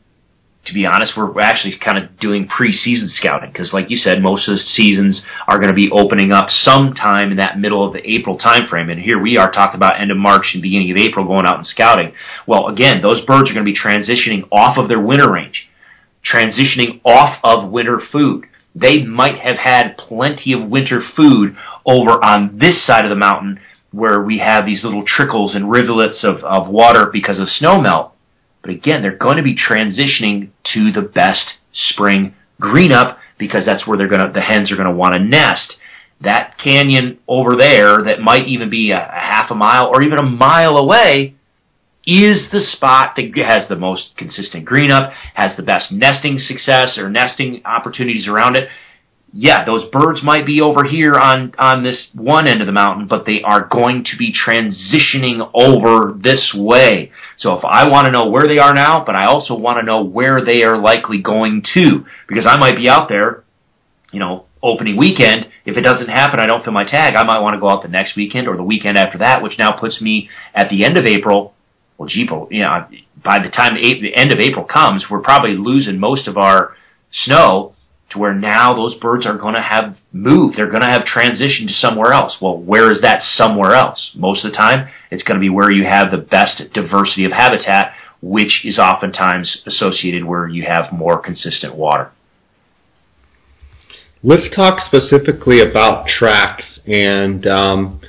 [0.66, 4.48] to be honest, we're actually kind of doing preseason scouting because, like you said, most
[4.48, 8.08] of the seasons are going to be opening up sometime in that middle of the
[8.08, 8.92] April timeframe.
[8.92, 11.58] And here we are talking about end of March and beginning of April going out
[11.58, 12.14] and scouting.
[12.46, 15.70] Well, again, those birds are going to be transitioning off of their winter range,
[16.24, 18.46] transitioning off of winter food.
[18.76, 23.60] They might have had plenty of winter food over on this side of the mountain
[23.92, 28.14] where we have these little trickles and rivulets of, of water because of snow melt
[28.62, 33.88] but again, they're going to be transitioning to the best spring green up because that's
[33.88, 35.76] where they're going to, the hens are going to want to nest.
[36.22, 40.20] That canyon over there that might even be a, a half a mile or even
[40.20, 41.36] a mile away
[42.06, 46.98] is the spot that has the most consistent green up, has the best nesting success
[46.98, 48.68] or nesting opportunities around it
[49.32, 53.08] yeah, those birds might be over here on, on this one end of the mountain,
[53.08, 57.12] but they are going to be transitioning over this way.
[57.38, 59.86] So if I want to know where they are now, but I also want to
[59.86, 63.44] know where they are likely going to, because I might be out there,
[64.12, 65.46] you know, opening weekend.
[65.64, 67.16] If it doesn't happen, I don't fill my tag.
[67.16, 69.58] I might want to go out the next weekend or the weekend after that, which
[69.60, 71.54] now puts me at the end of April.
[71.98, 72.88] Well, gee, you know,
[73.24, 76.76] by the time the end of April comes, we're probably losing most of our
[77.12, 77.76] snow
[78.12, 80.58] to where now those birds are going to have moved.
[80.58, 82.38] They're going to have transitioned to somewhere else.
[82.42, 84.12] Well, where is that somewhere else?
[84.16, 87.32] Most of the time, it's going to be where you have the best diversity of
[87.32, 92.12] habitat, which is oftentimes associated where you have more consistent water.
[94.24, 96.80] Let's talk specifically about tracks.
[96.86, 98.02] And, um,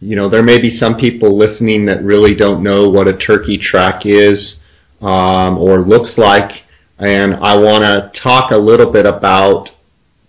[0.00, 3.58] you know, there may be some people listening that really don't know what a turkey
[3.58, 4.58] track is
[5.00, 6.50] um, or looks like
[6.98, 9.68] and I want to talk a little bit about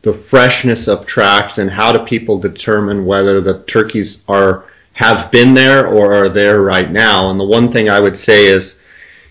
[0.03, 5.53] the freshness of tracks and how do people determine whether the turkeys are have been
[5.53, 7.29] there or are there right now.
[7.29, 8.75] And the one thing I would say is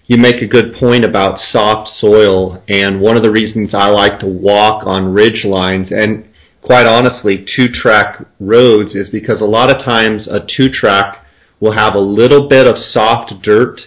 [0.06, 4.18] you make a good point about soft soil and one of the reasons I like
[4.20, 6.26] to walk on ridge lines and
[6.62, 11.24] quite honestly two track roads is because a lot of times a two track
[11.60, 13.80] will have a little bit of soft dirt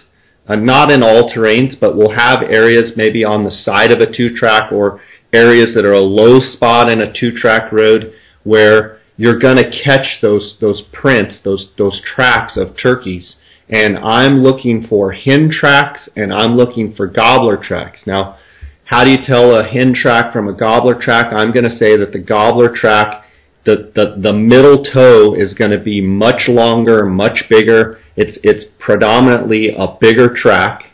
[0.48, 4.16] uh, not in all terrains, but we'll have areas maybe on the side of a
[4.16, 5.00] two-track or
[5.32, 8.12] areas that are a low spot in a two-track road
[8.44, 13.36] where you're going to catch those those prints, those those tracks of turkeys.
[13.68, 18.02] And I'm looking for hen tracks and I'm looking for gobbler tracks.
[18.06, 18.38] Now,
[18.84, 21.32] how do you tell a hen track from a gobbler track?
[21.34, 23.21] I'm going to say that the gobbler track,
[23.64, 28.64] the, the, the middle toe is going to be much longer, much bigger, it's, it's
[28.78, 30.90] predominantly a bigger track.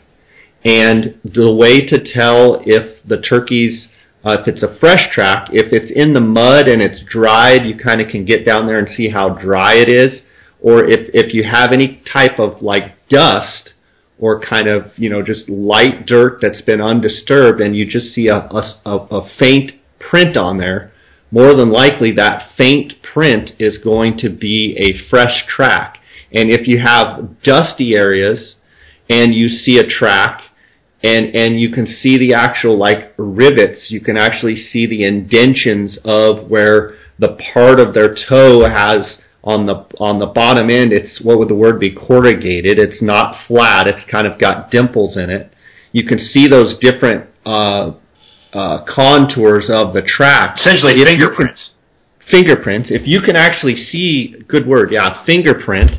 [0.63, 3.87] And the way to tell if the turkeys,
[4.23, 7.77] uh, if it's a fresh track, if it's in the mud and it's dried, you
[7.77, 10.21] kind of can get down there and see how dry it is.
[10.61, 13.73] Or if, if you have any type of like dust
[14.19, 18.27] or kind of, you know, just light dirt that's been undisturbed and you just see
[18.27, 20.91] a, a, a faint print on there,
[21.31, 25.97] more than likely that faint print is going to be a fresh track.
[26.31, 28.55] And if you have dusty areas
[29.09, 30.41] and you see a track
[31.03, 35.97] and, and you can see the actual like rivets, you can actually see the indentions
[36.03, 41.21] of where the part of their toe has on the on the bottom end it's
[41.21, 42.77] what would the word be corrugated.
[42.77, 43.87] It's not flat.
[43.87, 45.53] It's kind of got dimples in it.
[45.91, 47.93] You can see those different uh,
[48.53, 51.71] uh, contours of the track essentially if fingerprints
[52.31, 55.91] fingerprints if you can actually see good word yeah fingerprint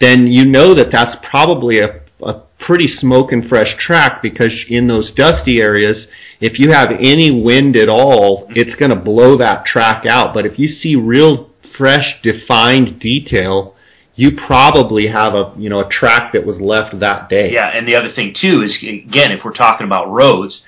[0.00, 4.86] then you know that that's probably a, a pretty smoke and fresh track because in
[4.86, 6.06] those dusty areas,
[6.40, 10.34] if you have any wind at all, it's going to blow that track out.
[10.34, 13.74] But if you see real fresh, defined detail,
[14.14, 17.52] you probably have a you know a track that was left that day.
[17.52, 20.60] Yeah, and the other thing too is again, if we're talking about roads,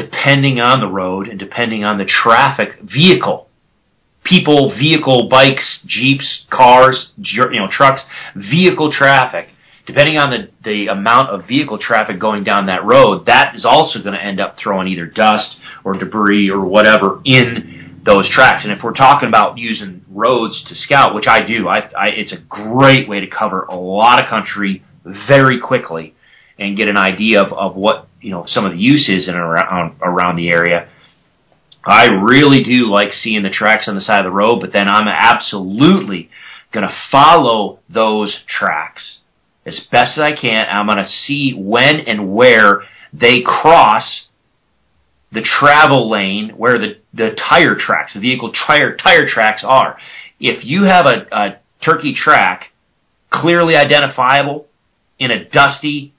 [0.00, 3.48] depending on the road and depending on the traffic vehicle
[4.22, 8.02] people, vehicle, bikes, jeeps, cars, you know, trucks,
[8.36, 9.48] vehicle traffic,
[9.86, 14.00] depending on the, the amount of vehicle traffic going down that road, that is also
[14.02, 18.64] going to end up throwing either dust or debris or whatever in those tracks.
[18.64, 22.32] And if we're talking about using roads to scout, which I do, I, I, it's
[22.32, 24.84] a great way to cover a lot of country
[25.28, 26.14] very quickly
[26.58, 29.34] and get an idea of, of what you know some of the use is in
[29.34, 30.88] around around the area.
[31.84, 34.88] I really do like seeing the tracks on the side of the road, but then
[34.88, 36.30] I'm absolutely
[36.72, 39.20] going to follow those tracks
[39.64, 40.66] as best as I can.
[40.68, 44.26] I'm going to see when and where they cross
[45.32, 49.96] the travel lane where the, the tire tracks, the vehicle tire, tire tracks are.
[50.38, 52.72] If you have a, a turkey track
[53.30, 54.66] clearly identifiable
[55.18, 56.12] in a dusty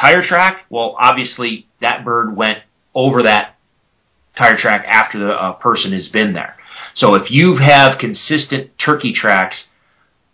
[0.00, 2.58] tire track, well, obviously that bird went
[2.94, 3.56] over that
[4.36, 6.56] tire track after the uh, person has been there.
[6.96, 9.64] So if you have consistent turkey tracks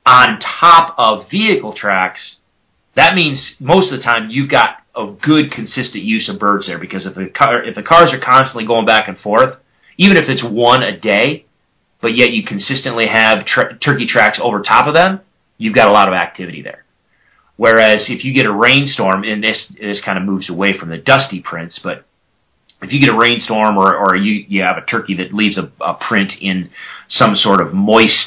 [0.07, 2.37] on top of vehicle tracks,
[2.97, 6.79] that means most of the time you've got a good consistent use of birds there
[6.79, 9.57] because if the car if the cars are constantly going back and forth,
[9.97, 11.47] even if it's one a day,
[12.01, 13.47] but yet you consistently have
[13.81, 15.21] turkey tracks over top of them,
[15.59, 16.85] you've got a lot of activity there.
[17.61, 20.97] Whereas if you get a rainstorm, and this this kind of moves away from the
[20.97, 22.07] dusty prints, but
[22.81, 25.71] if you get a rainstorm or, or you, you have a turkey that leaves a,
[25.79, 26.71] a print in
[27.11, 28.27] some sort of moist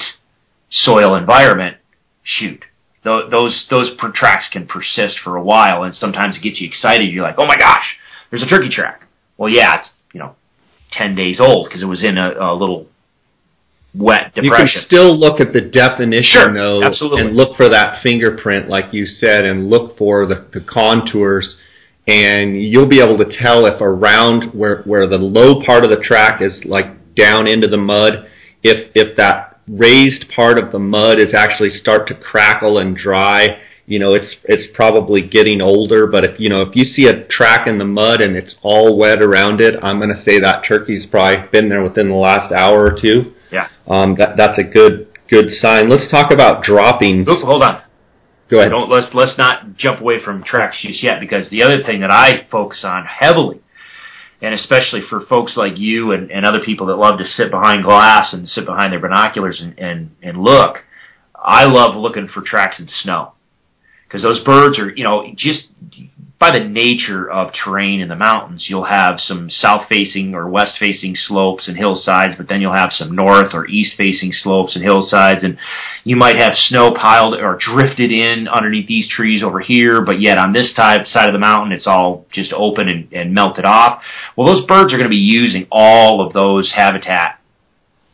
[0.70, 1.78] soil environment,
[2.22, 2.64] shoot,
[3.04, 7.12] those those tracks can persist for a while, and sometimes it gets you excited.
[7.12, 7.98] You're like, oh my gosh,
[8.30, 9.08] there's a turkey track.
[9.38, 10.36] Well, yeah, it's you know
[10.92, 12.86] ten days old because it was in a, a, little
[14.34, 14.68] depression.
[14.68, 17.28] You can still look at the definition sure, though, absolutely.
[17.28, 21.58] and look for that fingerprint, like you said, and look for the, the contours.
[22.08, 26.04] And you'll be able to tell if around where where the low part of the
[26.04, 28.28] track is like down into the mud,
[28.62, 33.58] if if that raised part of the mud is actually start to crackle and dry,
[33.86, 36.08] you know, it's it's probably getting older.
[36.08, 38.98] But if you know if you see a track in the mud and it's all
[38.98, 42.52] wet around it, I'm going to say that turkey's probably been there within the last
[42.52, 43.34] hour or two.
[43.54, 45.88] Yeah, um, that that's a good good sign.
[45.88, 47.30] Let's talk about droppings.
[47.30, 47.84] Oop, hold on.
[48.50, 48.72] Go ahead.
[48.72, 52.12] Don't let's let's not jump away from tracks just yet because the other thing that
[52.12, 53.62] I focus on heavily
[54.44, 57.86] and especially for folks like you and, and other people that love to sit behind
[57.86, 60.80] glass and sit behind their binoculars and, and, and look,
[61.34, 63.32] I love looking for tracks in snow
[64.06, 65.68] because those birds are, you know, just
[66.44, 70.74] by the nature of terrain in the mountains, you'll have some south facing or west
[70.78, 74.84] facing slopes and hillsides, but then you'll have some north or east facing slopes and
[74.84, 75.58] hillsides, and
[76.04, 80.38] you might have snow piled or drifted in underneath these trees over here, but yet
[80.38, 84.04] on this type, side of the mountain, it's all just open and, and melted off.
[84.36, 87.40] Well, those birds are going to be using all of those habitat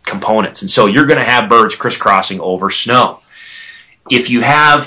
[0.06, 3.22] components, and so you're going to have birds crisscrossing over snow.
[4.08, 4.82] If you have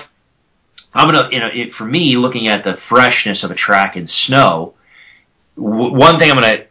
[0.95, 4.07] I'm gonna, you know, it, for me, looking at the freshness of a track in
[4.09, 4.74] snow,
[5.57, 6.66] w- one thing I'm gonna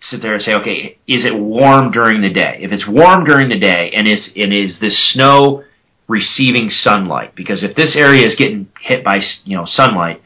[0.00, 2.58] sit there and say, okay, is it warm during the day?
[2.60, 5.64] If it's warm during the day, and is and is this snow
[6.08, 7.34] receiving sunlight?
[7.34, 10.22] Because if this area is getting hit by you know sunlight,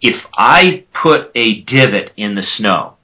[0.00, 2.94] if I put a divot in the snow,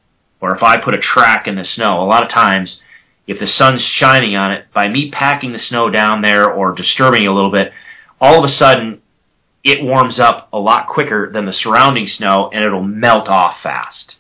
[0.41, 2.81] or if I put a track in the snow, a lot of times,
[3.29, 7.23] if the sun's shining on it, by me packing the snow down there or disturbing
[7.23, 7.73] it a little bit,
[8.21, 9.01] all of a sudden
[9.65, 14.17] it warms up a lot quicker than the surrounding snow and it'll melt off fast.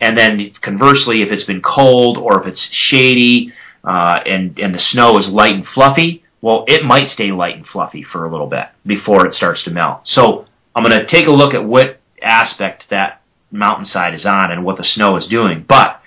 [0.00, 3.52] And then conversely, if it's been cold or if it's shady
[3.84, 7.66] uh, and and the snow is light and fluffy, well, it might stay light and
[7.66, 10.00] fluffy for a little bit before it starts to melt.
[10.04, 14.64] So I'm going to take a look at what aspect that mountainside is on and
[14.64, 15.64] what the snow is doing.
[15.68, 16.00] But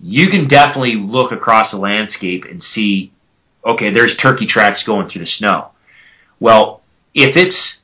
[0.00, 3.12] you can definitely look across the landscape and see,
[3.64, 5.70] okay, there's turkey tracks going through the snow.
[6.40, 6.81] Well,
[7.14, 7.78] if it's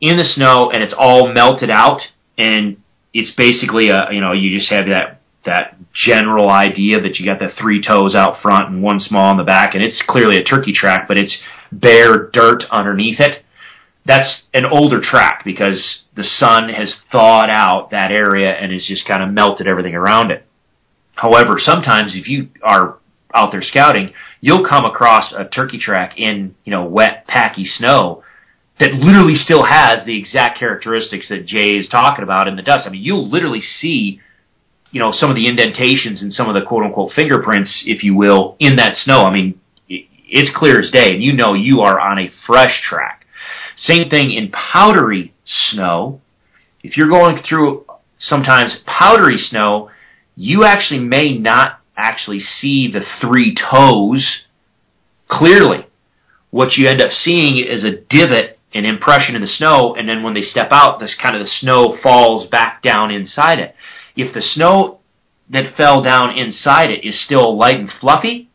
[0.00, 2.00] in the snow and it's all melted out
[2.38, 2.76] and
[3.14, 7.38] it's basically a you know you just have that that general idea that you got
[7.38, 10.44] the three toes out front and one small in the back and it's clearly a
[10.44, 11.36] turkey track but it's
[11.70, 13.44] bare dirt underneath it
[14.04, 19.06] that's an older track because the sun has thawed out that area and has just
[19.06, 20.44] kind of melted everything around it.
[21.14, 22.98] However sometimes if you are
[23.34, 28.21] out there scouting you'll come across a turkey track in you know wet packy snow
[28.82, 32.82] that literally still has the exact characteristics that Jay is talking about in the dust.
[32.84, 34.20] I mean, you'll literally see,
[34.90, 38.16] you know, some of the indentations and some of the quote unquote fingerprints, if you
[38.16, 39.22] will, in that snow.
[39.22, 43.24] I mean, it's clear as day, and you know you are on a fresh track.
[43.76, 46.20] Same thing in powdery snow.
[46.82, 47.86] If you're going through
[48.18, 49.90] sometimes powdery snow,
[50.34, 54.46] you actually may not actually see the three toes
[55.28, 55.86] clearly.
[56.50, 60.22] What you end up seeing is a divot an impression in the snow, and then
[60.22, 63.74] when they step out, this kind of the snow falls back down inside it.
[64.16, 65.00] If the snow
[65.50, 68.48] that fell down inside it is still light and fluffy,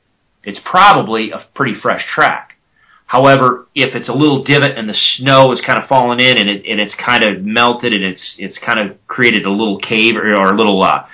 [0.43, 2.57] it's probably a pretty fresh track.
[3.05, 6.49] However, if it's a little divot and the snow is kind of fallen in and,
[6.49, 10.15] it, and it's kind of melted and it's it's kind of created a little cave
[10.17, 11.05] or, or a little uh,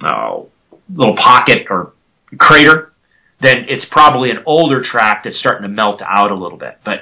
[0.00, 0.42] uh,
[0.94, 1.94] little pocket or
[2.38, 2.92] crater,
[3.40, 6.78] then it's probably an older track that's starting to melt out a little bit.
[6.84, 7.00] But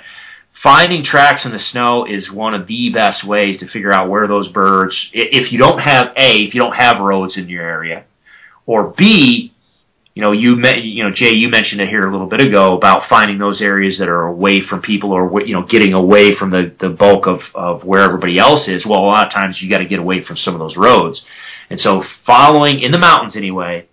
[0.62, 4.28] finding tracks in the snow is one of the best ways to figure out where
[4.28, 4.94] those birds.
[5.12, 8.05] If you don't have a, if you don't have roads in your area,
[8.66, 9.53] or B,
[10.14, 12.76] you know, you met, you know, Jay, you mentioned it here a little bit ago
[12.76, 16.51] about finding those areas that are away from people or, you know, getting away from
[16.51, 18.84] the, the bulk of, of where everybody else is.
[18.84, 21.22] Well, a lot of times you got to get away from some of those roads.
[21.70, 23.86] And so following in the mountains anyway,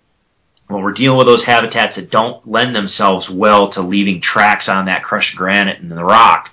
[0.68, 4.86] when we're dealing with those habitats that don't lend themselves well to leaving tracks on
[4.86, 6.50] that crushed granite and the rock,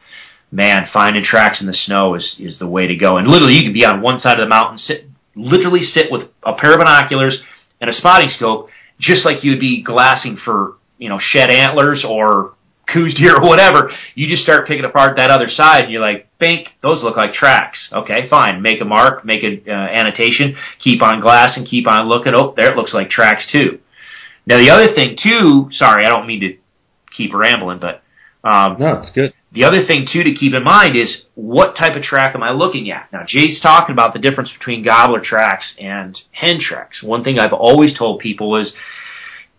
[0.52, 3.18] man, finding tracks in the snow is, is the way to go.
[3.18, 5.06] And literally you can be on one side of the mountain, sit,
[5.36, 7.42] literally sit with a pair of binoculars
[7.82, 12.06] and a spotting scope just like you would be glassing for, you know, shed antlers
[12.08, 12.54] or
[12.88, 16.30] Coues deer or whatever, you just start picking apart that other side and you're like,
[16.40, 17.80] bink, those look like tracks.
[17.92, 18.62] Okay, fine.
[18.62, 22.36] Make a mark, make an uh, annotation, keep on glassing, keep on looking.
[22.36, 23.80] Oh, there it looks like tracks too.
[24.46, 26.58] Now the other thing too, sorry, I don't mean to
[27.16, 28.04] keep rambling, but
[28.44, 29.34] um, no, it's good.
[29.52, 32.52] The other thing too to keep in mind is what type of track am I
[32.52, 33.12] looking at?
[33.12, 37.02] Now Jay's talking about the difference between gobbler tracks and hen tracks.
[37.02, 38.74] One thing I've always told people is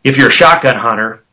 [0.05, 1.25] if you're a shotgun hunter,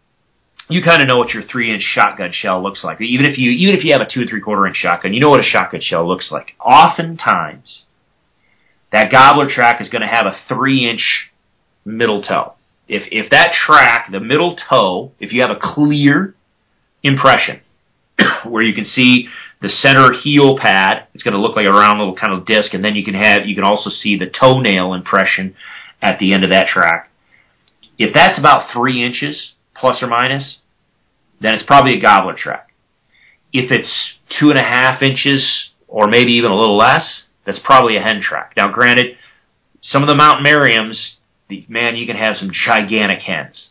[0.70, 3.01] you kind of know what your three inch shotgun shell looks like.
[3.01, 5.20] Even if you even if you have a two and three quarter inch shotgun, you
[5.20, 6.56] know what a shotgun shell looks like.
[6.60, 7.84] Oftentimes,
[8.91, 11.32] that gobbler track is going to have a three inch
[11.86, 12.54] middle toe.
[12.93, 16.35] If if that track, the middle toe, if you have a clear
[17.01, 17.61] impression
[18.45, 19.27] where you can see
[19.63, 21.07] the center heel pad.
[21.13, 23.13] It's going to look like a round little kind of disc, and then you can
[23.13, 25.55] have you can also see the toenail impression
[26.01, 27.09] at the end of that track.
[27.97, 30.59] If that's about three inches plus or minus,
[31.39, 32.73] then it's probably a gobbler track.
[33.53, 37.95] If it's two and a half inches or maybe even a little less, that's probably
[37.95, 38.53] a hen track.
[38.57, 39.17] Now, granted,
[39.81, 41.15] some of the Mount Merriams,
[41.68, 43.70] man, you can have some gigantic hens.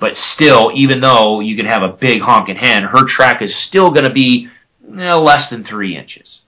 [0.00, 3.90] But still, even though you can have a big honking hen, her track is still
[3.90, 4.48] going to be
[4.96, 6.40] eh, less than three inches.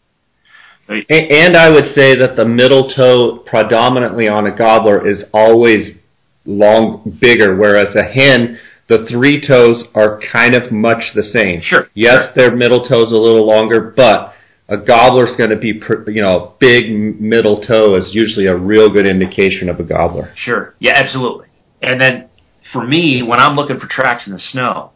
[0.88, 5.96] And I would say that the middle toe, predominantly on a gobbler, is always
[6.44, 8.58] long, bigger, whereas a hen,
[8.88, 11.62] the three toes are kind of much the same.
[11.62, 11.88] Sure.
[11.94, 12.32] Yes, sure.
[12.34, 14.34] their middle toe's a little longer, but
[14.70, 15.80] a gobbler's going to be,
[16.12, 20.32] you know, big middle toe is usually a real good indication of a gobbler.
[20.36, 20.76] Sure.
[20.78, 21.48] Yeah, absolutely.
[21.82, 22.28] And then
[22.72, 24.92] for me, when I'm looking for tracks in the snow,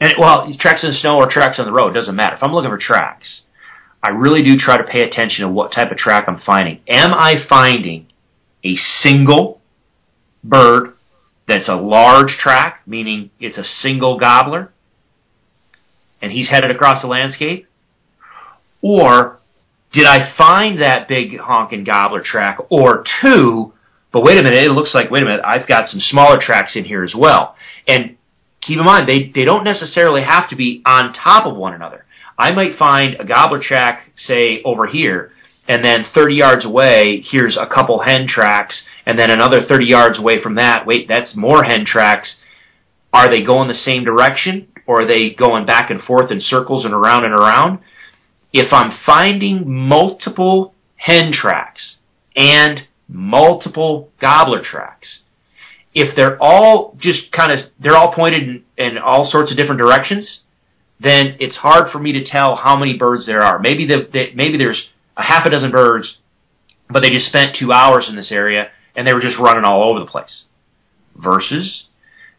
[0.00, 2.34] and well, tracks in the snow or tracks on the road, doesn't matter.
[2.34, 3.42] If I'm looking for tracks,
[4.02, 6.80] I really do try to pay attention to what type of track I'm finding.
[6.88, 8.08] Am I finding
[8.64, 9.60] a single
[10.42, 10.94] bird
[11.46, 14.72] that's a large track, meaning it's a single gobbler,
[16.20, 17.68] and he's headed across the landscape?
[18.82, 19.40] Or
[19.92, 23.72] did I find that big honking gobbler track or two
[24.12, 26.76] but wait a minute, it looks like, wait a minute, I've got some smaller tracks
[26.76, 27.56] in here as well.
[27.88, 28.16] And
[28.60, 32.04] keep in mind, they, they don't necessarily have to be on top of one another.
[32.38, 35.32] I might find a gobbler track, say, over here,
[35.66, 40.18] and then 30 yards away, here's a couple hen tracks, and then another 30 yards
[40.18, 42.36] away from that, wait, that's more hen tracks.
[43.14, 46.84] Are they going the same direction, or are they going back and forth in circles
[46.84, 47.78] and around and around?
[48.52, 51.96] If I'm finding multiple hen tracks
[52.36, 55.20] and multiple gobbler tracks.
[55.94, 59.80] If they're all just kind of, they're all pointed in, in all sorts of different
[59.80, 60.40] directions,
[60.98, 63.58] then it's hard for me to tell how many birds there are.
[63.58, 66.18] Maybe the, the, maybe there's a half a dozen birds,
[66.88, 69.90] but they just spent two hours in this area and they were just running all
[69.90, 70.44] over the place.
[71.14, 71.84] Versus,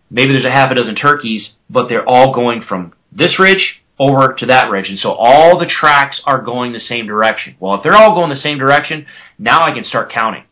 [0.10, 4.34] maybe there's a half a dozen turkeys, but they're all going from this ridge over
[4.34, 4.90] to that ridge.
[4.90, 7.56] And so all the tracks are going the same direction.
[7.60, 9.06] Well, if they're all going the same direction,
[9.38, 10.44] now I can start counting.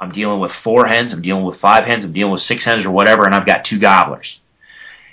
[0.00, 2.86] I'm dealing with four hens, I'm dealing with five hens, I'm dealing with six hens
[2.86, 4.38] or whatever, and I've got two gobblers.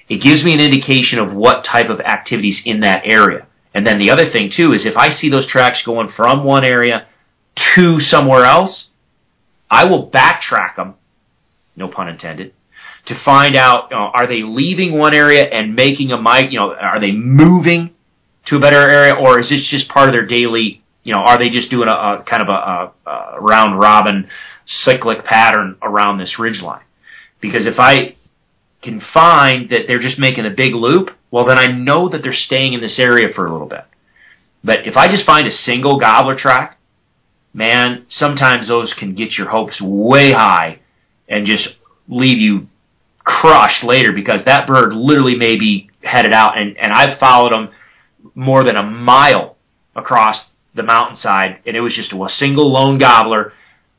[0.07, 3.47] It gives me an indication of what type of activities in that area.
[3.74, 6.63] And then the other thing too is if I see those tracks going from one
[6.63, 7.07] area
[7.74, 8.89] to somewhere else,
[9.70, 10.95] I will backtrack them,
[11.76, 12.53] no pun intended,
[13.08, 16.60] to find out you know, are they leaving one area and making a mic, you
[16.60, 17.93] know, are they moving
[18.47, 21.38] to a better area, or is this just part of their daily, you know, are
[21.38, 24.28] they just doing a, a kind of a, a, a round robin
[24.66, 26.84] cyclic pattern around this ridge line.
[27.39, 28.16] Because if I
[28.82, 32.34] can find that they're just making a big loop, well then I know that they're
[32.34, 33.86] staying in this area for a little bit.
[34.64, 36.80] But if I just find a single gobbler track,
[37.53, 40.80] man, sometimes those can get your hopes way high
[41.28, 41.68] and just
[42.08, 42.68] leave you
[43.26, 47.69] crushed later because that bird literally may be headed out and, and I've followed him
[48.34, 49.57] more than a mile
[49.95, 50.38] across
[50.73, 53.51] the mountainside and it was just a single lone gobbler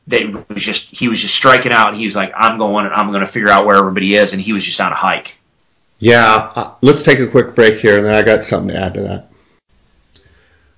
[0.07, 1.95] that was just he was just striking out.
[1.95, 4.41] He was like, "I'm going and I'm going to figure out where everybody is," and
[4.41, 5.35] he was just on a hike.
[5.99, 8.93] Yeah, uh, let's take a quick break here, and then I got something to add
[8.93, 9.29] to that.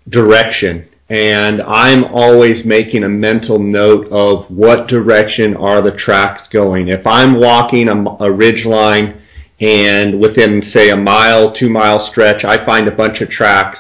[0.07, 0.88] direction.
[1.09, 6.89] And I'm always making a mental note of what direction are the tracks going.
[6.89, 9.21] If I'm walking a, a ridge line
[9.59, 13.79] and within, say, a mile, two mile stretch, I find a bunch of tracks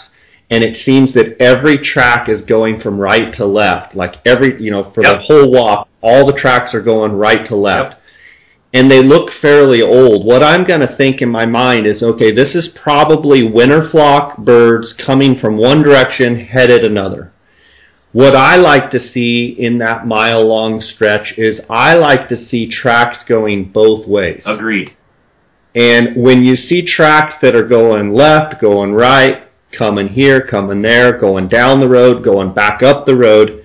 [0.51, 3.95] and it seems that every track is going from right to left.
[3.95, 5.19] Like every, you know, for yep.
[5.19, 7.91] the whole walk, all the tracks are going right to left.
[7.91, 7.98] Yep.
[8.73, 10.25] And they look fairly old.
[10.25, 14.37] What I'm going to think in my mind is, okay, this is probably winter flock
[14.37, 17.31] birds coming from one direction, headed another.
[18.11, 22.69] What I like to see in that mile long stretch is I like to see
[22.69, 24.41] tracks going both ways.
[24.45, 24.95] Agreed.
[25.75, 29.47] And when you see tracks that are going left, going right,
[29.77, 33.58] coming here, coming there, going down the road, going back up the road,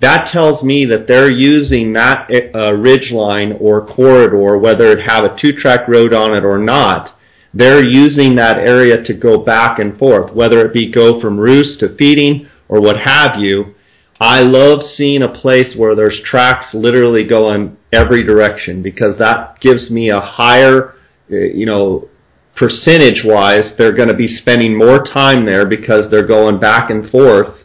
[0.00, 5.24] that tells me that they're using that uh, ridge line or corridor, whether it have
[5.24, 7.16] a two-track road on it or not,
[7.52, 11.80] they're using that area to go back and forth, whether it be go from roost
[11.80, 13.74] to feeding or what have you.
[14.20, 19.90] I love seeing a place where there's tracks literally going every direction because that gives
[19.90, 20.94] me a higher,
[21.30, 22.08] uh, you know,
[22.56, 27.10] percentage wise, they're going to be spending more time there because they're going back and
[27.10, 27.56] forth.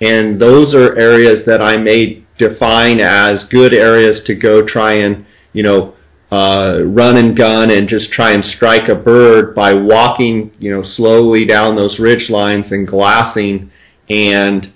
[0.00, 5.24] And those are areas that I may define as good areas to go try and,
[5.52, 5.94] you know,
[6.30, 10.82] uh, run and gun and just try and strike a bird by walking, you know,
[10.82, 13.70] slowly down those ridge lines and glassing.
[14.10, 14.72] And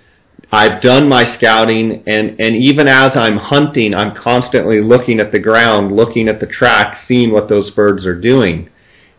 [0.52, 5.38] I've done my scouting and, and even as I'm hunting, I'm constantly looking at the
[5.38, 8.70] ground, looking at the track, seeing what those birds are doing.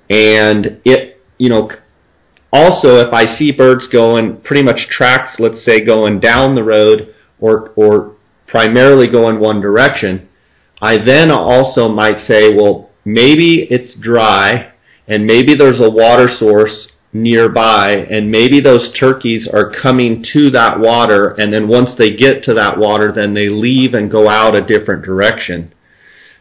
[0.10, 1.70] And it, you know,
[2.52, 7.14] also if I see birds going pretty much tracks, let's say going down the road
[7.39, 8.16] or, or
[8.47, 10.28] primarily going one direction,
[10.82, 14.74] I then also might say, well, maybe it's dry
[15.08, 20.80] and maybe there's a water source nearby and maybe those turkeys are coming to that
[20.80, 24.56] water and then once they get to that water then they leave and go out
[24.56, 25.74] a different direction.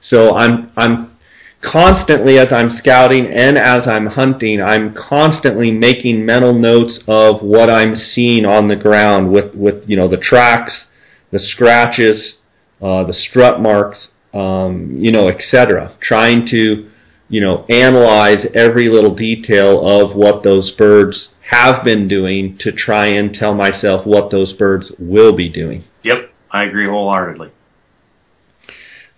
[0.02, 1.16] So I'm I'm
[1.62, 7.70] constantly as I'm scouting and as I'm hunting, I'm constantly making mental notes of what
[7.70, 10.86] I'm seeing on the ground with, with you know the tracks,
[11.30, 12.36] the scratches,
[12.80, 15.96] uh, the strut marks, um, you know, etc.
[16.00, 16.90] Trying to
[17.28, 23.06] you know analyze every little detail of what those birds have been doing to try
[23.06, 25.84] and tell myself what those birds will be doing.
[26.04, 27.50] Yep, I agree wholeheartedly.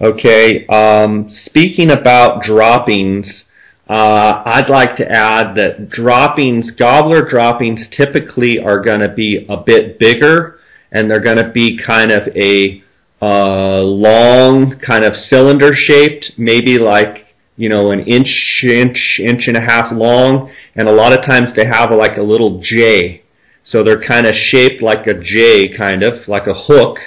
[0.02, 3.44] Okay, um, speaking about droppings,
[3.88, 9.58] uh, I'd like to add that droppings, gobbler droppings, typically are going to be a
[9.58, 10.58] bit bigger,
[10.90, 12.82] and they're going to be kind of a
[13.22, 19.56] uh, long, kind of cylinder shaped, maybe like you know an inch, inch, inch and
[19.56, 23.22] a half long, and a lot of times they have like a little J,
[23.62, 26.98] so they're kind of shaped like a J, kind of like a hook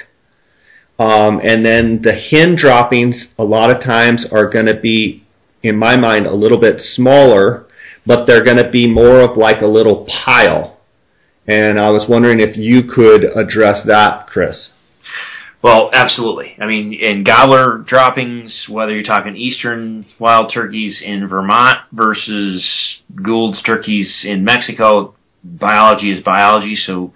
[0.98, 5.24] um, and then the hen droppings a lot of times are going to be,
[5.62, 7.66] in my mind, a little bit smaller,
[8.06, 10.78] but they're going to be more of like a little pile.
[11.46, 14.70] And I was wondering if you could address that, Chris.
[15.62, 16.56] Well, absolutely.
[16.60, 22.64] I mean, in gobbler droppings, whether you're talking eastern wild turkeys in Vermont versus
[23.14, 26.76] Gould's turkeys in Mexico, biology is biology.
[26.76, 27.12] So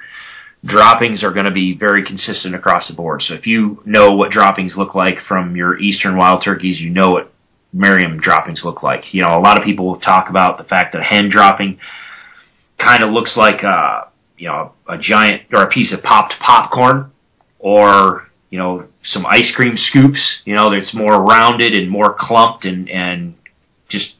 [0.65, 3.23] droppings are going to be very consistent across the board.
[3.23, 7.11] So if you know what droppings look like from your eastern wild turkeys, you know
[7.11, 7.33] what
[7.73, 9.15] Merriam droppings look like.
[9.15, 11.79] You know, a lot of people talk about the fact that hen dropping
[12.79, 17.13] kind of looks like a, you know, a giant or a piece of popped popcorn
[17.59, 22.65] or, you know, some ice cream scoops, you know, that's more rounded and more clumped
[22.65, 23.35] and, and
[23.89, 24.15] just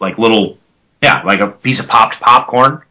[0.00, 0.58] like little,
[1.02, 2.82] yeah, like a piece of popped popcorn.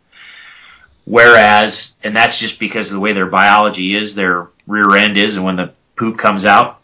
[1.05, 5.35] Whereas, and that's just because of the way their biology is, their rear end is,
[5.35, 6.81] and when the poop comes out.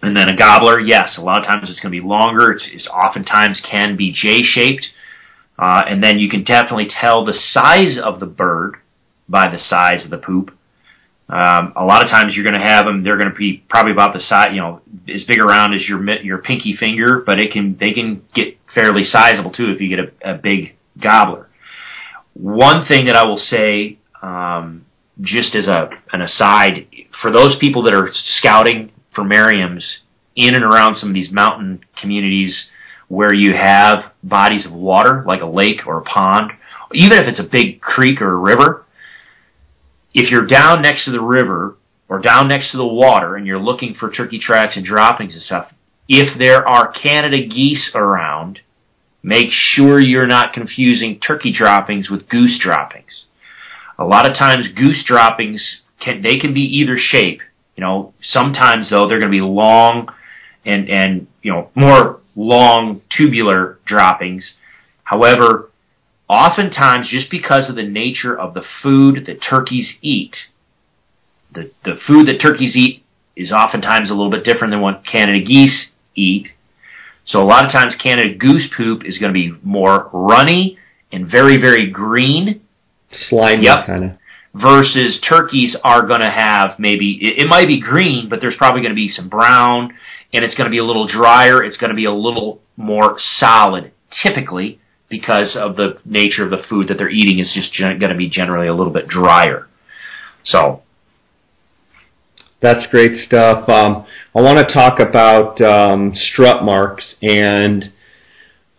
[0.00, 2.52] And then a gobbler, yes, a lot of times it's going to be longer.
[2.52, 4.86] It's, it's oftentimes can be J-shaped.
[5.58, 8.76] Uh, and then you can definitely tell the size of the bird
[9.28, 10.52] by the size of the poop.
[11.28, 13.92] Um, a lot of times you're going to have them; they're going to be probably
[13.92, 14.80] about the size, you know,
[15.12, 19.04] as big around as your your pinky finger, but it can they can get fairly
[19.04, 21.47] sizable too if you get a, a big gobbler.
[22.38, 24.86] One thing that I will say, um,
[25.20, 26.86] just as a an aside,
[27.20, 29.82] for those people that are scouting for Merriams
[30.36, 32.68] in and around some of these mountain communities
[33.08, 36.52] where you have bodies of water, like a lake or a pond,
[36.92, 38.84] even if it's a big creek or a river,
[40.14, 41.76] if you're down next to the river
[42.08, 45.42] or down next to the water and you're looking for turkey tracks and droppings and
[45.42, 45.72] stuff,
[46.06, 48.60] if there are Canada geese around,
[49.22, 53.24] Make sure you're not confusing turkey droppings with goose droppings.
[53.98, 57.40] A lot of times goose droppings can they can be either shape.
[57.76, 60.08] You know, sometimes though they're going to be long
[60.64, 64.52] and and you know more long tubular droppings.
[65.02, 65.70] However,
[66.28, 70.36] oftentimes just because of the nature of the food that turkeys eat,
[71.52, 73.04] the the food that turkeys eat
[73.34, 76.48] is oftentimes a little bit different than what Canada geese eat.
[77.28, 80.78] So a lot of times Canada goose poop is going to be more runny
[81.12, 82.62] and very very green.
[83.10, 83.86] Slimy Yep.
[83.86, 84.10] kind of.
[84.54, 88.80] versus turkeys are going to have maybe it, it might be green, but there's probably
[88.80, 89.94] going to be some brown,
[90.32, 91.62] and it's going to be a little drier.
[91.62, 93.92] It's going to be a little more solid,
[94.24, 98.10] typically because of the nature of the food that they're eating is just gen- going
[98.10, 99.66] to be generally a little bit drier.
[100.44, 100.82] So
[102.60, 103.68] That's great stuff.
[103.68, 104.04] Um,
[104.34, 107.92] I want to talk about um, strut marks, and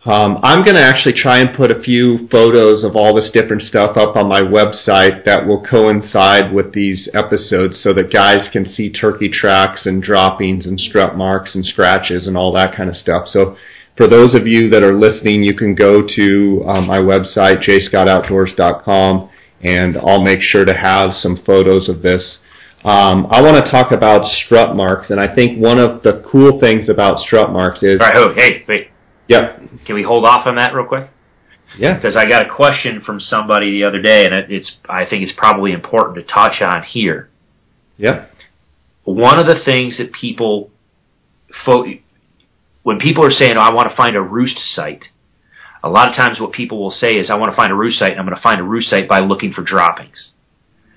[0.04, 3.62] um, I'm going to actually try and put a few photos of all this different
[3.62, 8.70] stuff up on my website that will coincide with these episodes, so that guys can
[8.70, 12.96] see turkey tracks and droppings and strut marks and scratches and all that kind of
[12.96, 13.28] stuff.
[13.28, 13.56] So.
[13.96, 19.28] For those of you that are listening, you can go to um, my website, jscottoutdoors.com,
[19.62, 22.38] and I'll make sure to have some photos of this.
[22.82, 26.58] Um, I want to talk about strut marks, and I think one of the cool
[26.60, 28.88] things about strut marks is, all right, oh, hey, wait,
[29.28, 31.10] yep, can we hold off on that real quick?
[31.78, 35.04] yeah, because I got a question from somebody the other day, and it, it's I
[35.04, 37.28] think it's probably important to touch on here.
[37.98, 38.32] yep,
[39.04, 40.70] One of the things that people,
[41.66, 41.84] fo-
[42.82, 45.04] when people are saying, "Oh, I want to find a roost site,"
[45.84, 47.98] a lot of times what people will say is, "I want to find a roost
[47.98, 50.29] site, and I'm going to find a roost site by looking for droppings,"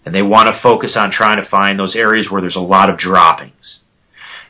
[0.06, 2.90] and they want to focus on trying to find those areas where there's a lot
[2.90, 3.82] of droppings.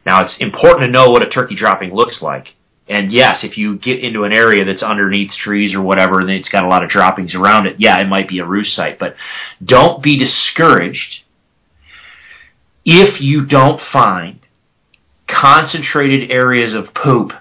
[0.05, 2.47] Now, it's important to know what a turkey dropping looks like.
[2.89, 6.49] And yes, if you get into an area that's underneath trees or whatever, and it's
[6.49, 8.99] got a lot of droppings around it, yeah, it might be a roost site.
[8.99, 9.15] But
[9.63, 11.21] don't be discouraged
[12.83, 14.39] if you don't find
[15.29, 17.31] concentrated areas of poop.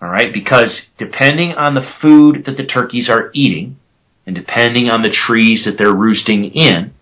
[0.00, 3.76] All right, because depending on the food that the turkeys are eating,
[4.26, 6.92] and depending on the trees that they're roosting in,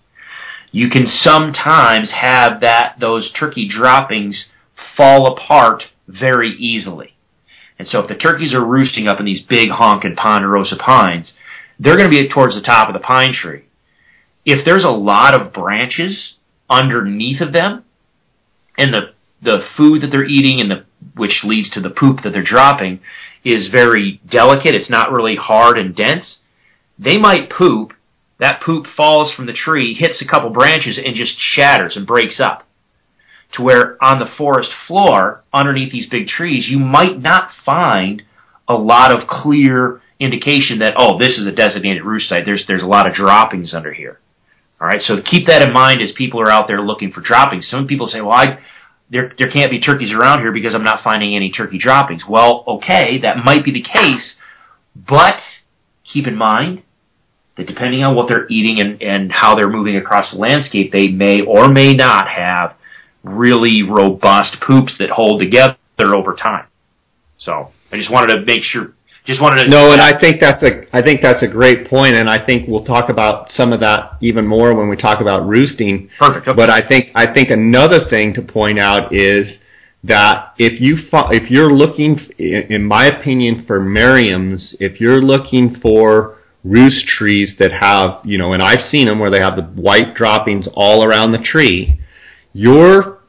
[0.73, 4.47] you can sometimes have that those turkey droppings
[4.97, 7.15] fall apart very easily.
[7.79, 11.33] And so if the turkeys are roosting up in these big honking ponderosa pines,
[11.79, 13.65] they're going to be towards the top of the pine tree.
[14.45, 16.35] If there's a lot of branches
[16.69, 17.85] underneath of them,
[18.79, 19.13] and the
[19.43, 20.85] the food that they're eating and the
[21.17, 23.01] which leads to the poop that they're dropping
[23.45, 26.37] is very delicate, it's not really hard and dense,
[26.99, 27.95] they might poop,
[28.41, 32.41] that poop falls from the tree, hits a couple branches and just shatters and breaks
[32.41, 32.67] up
[33.53, 38.23] to where on the forest floor, underneath these big trees, you might not find
[38.69, 42.45] a lot of clear indication that oh, this is a designated roost site.
[42.45, 44.21] There's there's a lot of droppings under here.
[44.81, 47.69] All right, so keep that in mind as people are out there looking for droppings.
[47.69, 48.61] Some people say, well, I
[49.11, 52.23] there there can't be turkeys around here because I'm not finding any turkey droppings.
[52.29, 54.37] Well, okay, that might be the case,
[54.95, 55.37] but
[56.05, 56.85] keep in mind
[57.61, 61.09] that depending on what they're eating and, and how they're moving across the landscape, they
[61.09, 62.75] may or may not have
[63.23, 66.67] really robust poops that hold together over time.
[67.37, 68.95] So I just wanted to make sure.
[69.27, 72.15] Just wanted to No, and I think that's a I think that's a great point,
[72.15, 75.47] and I think we'll talk about some of that even more when we talk about
[75.47, 76.09] roosting.
[76.19, 76.49] perfect.
[76.49, 76.57] Okay.
[76.57, 79.59] But I think I think another thing to point out is
[80.05, 80.97] that if you
[81.31, 87.55] if you're looking, in in my opinion, for Merriam's, if you're looking for roost trees
[87.59, 91.05] that have you know, and I've seen them where they have the white droppings all
[91.05, 92.01] around the tree,
[92.53, 93.21] you're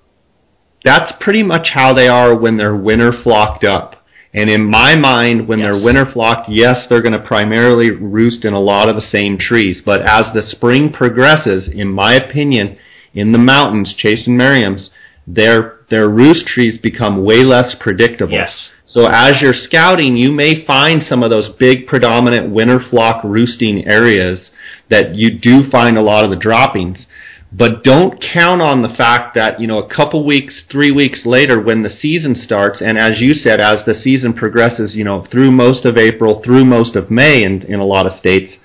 [0.83, 3.95] that's pretty much how they are when they're winter flocked up.
[4.33, 8.53] And in my mind, when they're winter flocked, yes, they're going to primarily roost in
[8.53, 9.81] a lot of the same trees.
[9.85, 12.77] But as the spring progresses, in my opinion,
[13.13, 14.89] in the mountains, chasing Merriam's,
[15.27, 18.31] their their roost trees become way less predictable.
[18.31, 18.69] Yes.
[18.91, 23.87] So as you're scouting, you may find some of those big predominant winter flock roosting
[23.87, 24.51] areas
[24.89, 27.05] that you do find a lot of the droppings.
[27.53, 31.61] But don't count on the fact that, you know, a couple weeks, three weeks later
[31.61, 35.51] when the season starts, and as you said, as the season progresses, you know, through
[35.51, 38.55] most of April, through most of May in, in a lot of states,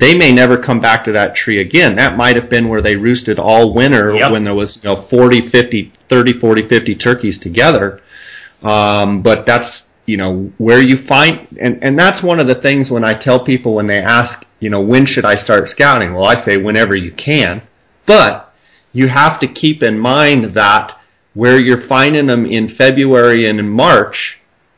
[0.00, 1.94] they may never come back to that tree again.
[1.96, 4.32] That might have been where they roosted all winter Yep.
[4.32, 8.00] when there was, you know, 40, 50, 30, 40, 50 turkeys together.
[8.62, 12.90] Um, but that's, you know, where you find, and, and that's one of the things
[12.90, 16.14] when I tell people when they ask, you know, when should I start scouting?
[16.14, 17.62] Well, I say whenever you can.
[18.06, 18.52] But
[18.92, 20.98] you have to keep in mind that
[21.34, 24.16] where you're finding them in February and in March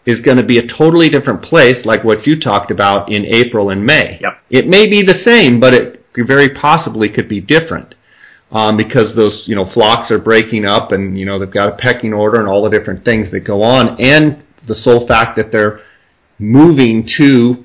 [0.04, 3.70] is going to be a totally different place, like what you talked about in April
[3.70, 4.18] and May.
[4.20, 4.42] Yep.
[4.50, 7.94] It may be the same, but it very possibly could be different
[8.52, 11.76] um, because those you know flocks are breaking up and you know they've got a
[11.76, 15.50] pecking order and all the different things that go on, and the sole fact that
[15.50, 15.80] they're
[16.38, 17.64] moving to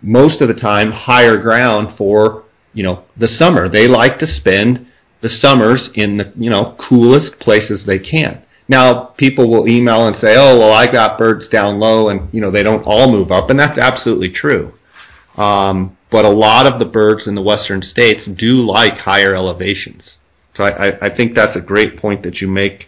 [0.00, 3.68] most of the time higher ground for you know the summer.
[3.68, 4.86] They like to spend
[5.20, 8.42] the summers in the you know coolest places they can.
[8.68, 12.40] Now people will email and say, "Oh, well, I got birds down low, and you
[12.40, 14.72] know they don't all move up," and that's absolutely true.
[15.36, 20.16] Um, but a lot of the birds in the western states do like higher elevations.
[20.54, 22.86] So I, I think that's a great point that you make,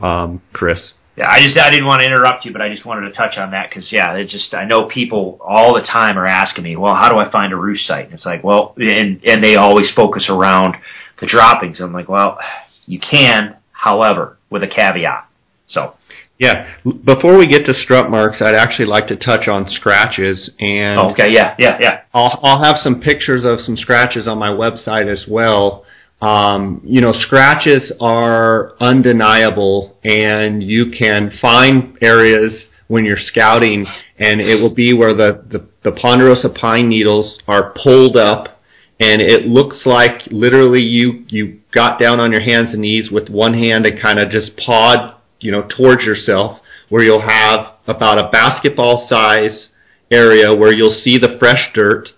[0.00, 0.92] um, Chris.
[1.16, 3.36] Yeah, I just I didn't want to interrupt you, but I just wanted to touch
[3.36, 6.76] on that because yeah, it just I know people all the time are asking me,
[6.76, 8.06] well, how do I find a roost site?
[8.06, 10.76] And it's like, well, and and they always focus around
[11.20, 11.80] the droppings.
[11.80, 12.38] I'm like, well,
[12.86, 15.28] you can, however, with a caveat.
[15.66, 15.96] So
[16.38, 20.98] yeah, before we get to strut marks, I'd actually like to touch on scratches and
[20.98, 22.00] okay, yeah, yeah, yeah.
[22.14, 25.84] I'll I'll have some pictures of some scratches on my website as well.
[26.22, 33.86] Um, you know, scratches are undeniable, and you can find areas when you're scouting,
[34.18, 38.62] and it will be where the, the, the ponderosa pine needles are pulled up,
[39.00, 43.28] and it looks like literally you, you got down on your hands and knees with
[43.28, 48.24] one hand and kind of just pawed, you know, towards yourself, where you'll have about
[48.24, 49.70] a basketball size
[50.12, 52.10] area where you'll see the fresh dirt,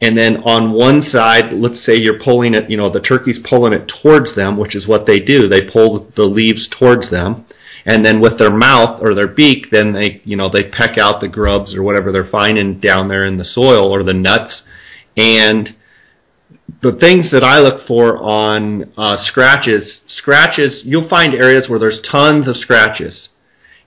[0.00, 3.72] and then on one side, let's say you're pulling it, you know, the turkey's pulling
[3.72, 5.48] it towards them, which is what they do.
[5.48, 7.46] They pull the leaves towards them.
[7.84, 11.20] And then with their mouth or their beak, then they, you know, they peck out
[11.20, 14.62] the grubs or whatever they're finding down there in the soil or the nuts.
[15.16, 15.74] And
[16.80, 22.00] the things that I look for on uh, scratches, scratches, you'll find areas where there's
[22.08, 23.28] tons of scratches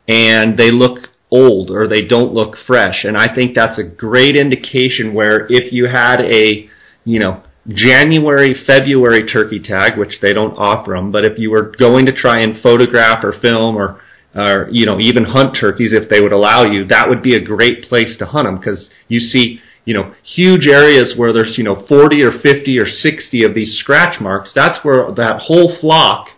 [0.07, 3.03] and they look old or they don't look fresh.
[3.03, 6.69] And I think that's a great indication where if you had a,
[7.05, 11.73] you know, January, February turkey tag, which they don't offer them, but if you were
[11.77, 14.01] going to try and photograph or film or,
[14.36, 17.41] or you know, even hunt turkeys if they would allow you, that would be a
[17.41, 21.63] great place to hunt them because you see, you know, huge areas where there's, you
[21.63, 24.51] know, 40 or 50 or 60 of these scratch marks.
[24.55, 26.29] That's where that whole flock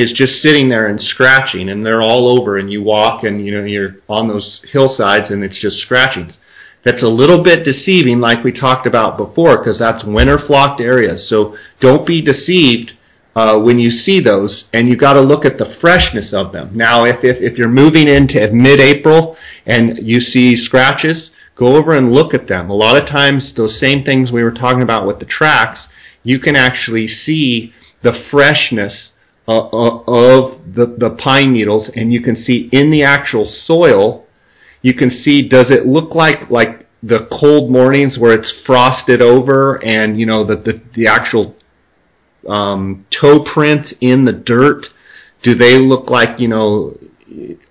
[0.00, 3.52] is just sitting there and scratching and they're all over and you walk and you
[3.52, 6.38] know you're on those hillsides and it's just scratchings.
[6.84, 11.28] That's a little bit deceiving like we talked about before because that's winter flocked areas.
[11.28, 12.92] So don't be deceived
[13.36, 16.70] uh, when you see those and you got to look at the freshness of them.
[16.74, 19.36] Now if, if, if you're moving into mid-april
[19.66, 22.70] and you see scratches go over and look at them.
[22.70, 25.88] A lot of times those same things we were talking about with the tracks
[26.22, 27.72] you can actually see
[28.02, 29.12] the freshness
[29.50, 34.26] uh, of the, the pine needles, and you can see in the actual soil,
[34.82, 39.82] you can see does it look like like the cold mornings where it's frosted over,
[39.84, 41.56] and you know the the, the actual
[42.48, 44.86] um, toe print in the dirt.
[45.42, 46.96] Do they look like you know?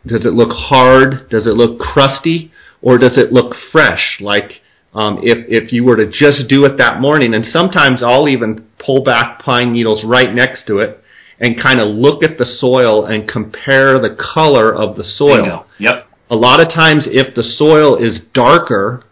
[0.05, 1.29] Does it look hard?
[1.29, 2.51] Does it look crusty?
[2.81, 4.17] Or does it look fresh?
[4.19, 4.61] Like
[4.93, 8.67] um, if if you were to just do it that morning, and sometimes I'll even
[8.83, 11.03] pull back pine needles right next to it
[11.39, 15.65] and kind of look at the soil and compare the color of the soil.
[15.79, 16.07] Yep.
[16.31, 19.03] A lot of times, if the soil is darker,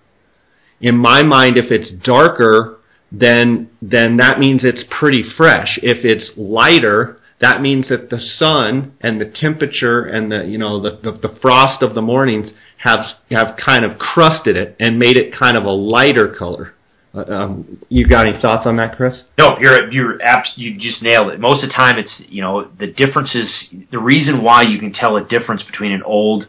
[0.80, 2.78] in my mind, if it's darker,
[3.12, 5.80] then then that means it's pretty fresh.
[5.82, 10.82] If it's lighter, that means that the sun and the temperature and the you know
[10.82, 13.00] the, the, the frost of the mornings have
[13.32, 16.74] have kind of crusted it and made it kind of a lighter color.
[17.18, 19.24] Uh, um, you got any thoughts on that, Chris?
[19.40, 21.40] No, you're you're abs- you just nailed it.
[21.40, 23.74] Most of the time, it's you know the differences.
[23.92, 26.48] The reason why you can tell a difference between an old,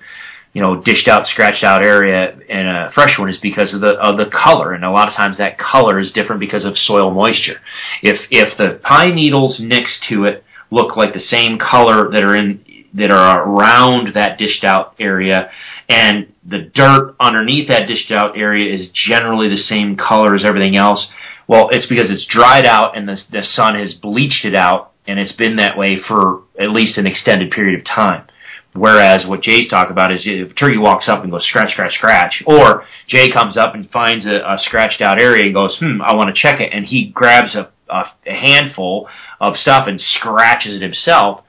[0.53, 3.97] you know, dished out, scratched out area and a fresh one is because of the
[3.97, 7.11] of the color, and a lot of times that color is different because of soil
[7.13, 7.61] moisture.
[8.03, 12.35] If if the pine needles next to it look like the same color that are
[12.35, 12.65] in
[12.95, 15.51] that are around that dished out area,
[15.89, 20.77] and the dirt underneath that dished out area is generally the same color as everything
[20.77, 21.07] else.
[21.47, 25.19] Well, it's because it's dried out and the, the sun has bleached it out, and
[25.19, 28.27] it's been that way for at least an extended period of time.
[28.75, 31.95] Whereas what Jay's talking about is if a turkey walks up and goes scratch, scratch,
[31.95, 36.03] scratch, or Jay comes up and finds a, a scratched out area and goes, hmm,
[36.03, 39.09] I want to check it, and he grabs a, a, a handful
[39.41, 41.43] of stuff and scratches it himself,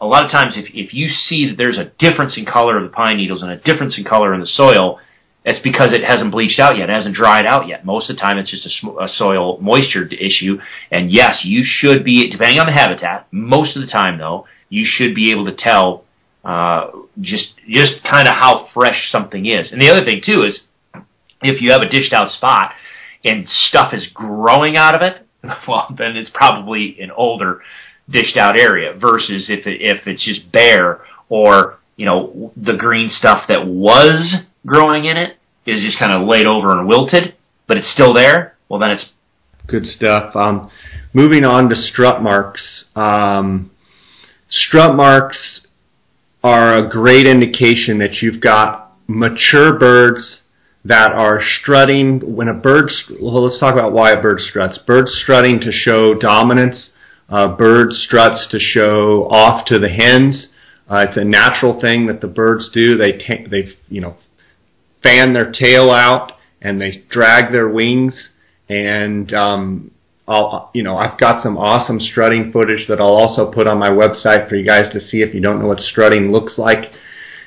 [0.00, 2.84] a lot of times if, if you see that there's a difference in color of
[2.84, 5.00] the pine needles and a difference in color in the soil,
[5.44, 7.84] it's because it hasn't bleached out yet, it hasn't dried out yet.
[7.84, 10.58] Most of the time, it's just a, a soil moisture issue.
[10.90, 14.84] And yes, you should be, depending on the habitat, most of the time though, you
[14.84, 16.04] should be able to tell
[16.44, 19.72] uh, just just kind of how fresh something is.
[19.72, 20.60] And the other thing too is,
[21.42, 22.72] if you have a dished out spot
[23.24, 25.25] and stuff is growing out of it,
[25.68, 27.62] well, then it's probably an older
[28.08, 33.10] dished out area versus if it, if it's just bare or you know the green
[33.10, 35.36] stuff that was growing in it
[35.66, 37.34] is just kind of laid over and wilted,
[37.66, 38.56] but it's still there.
[38.68, 39.10] Well, then it's
[39.66, 40.34] good stuff.
[40.36, 40.70] Um,
[41.12, 42.84] moving on to strut marks.
[42.94, 43.70] Um,
[44.48, 45.62] strut marks
[46.44, 50.40] are a great indication that you've got mature birds
[50.88, 52.20] that are strutting.
[52.34, 54.78] When a bird, well, let's talk about why a bird struts.
[54.78, 56.90] Birds strutting to show dominance.
[57.28, 60.48] Uh, bird struts to show off to the hens.
[60.88, 62.96] Uh, it's a natural thing that the birds do.
[62.96, 64.16] They t- they you know
[65.02, 66.32] fan their tail out
[66.62, 68.28] and they drag their wings
[68.68, 69.90] and um,
[70.28, 73.90] I'll you know I've got some awesome strutting footage that I'll also put on my
[73.90, 76.92] website for you guys to see if you don't know what strutting looks like.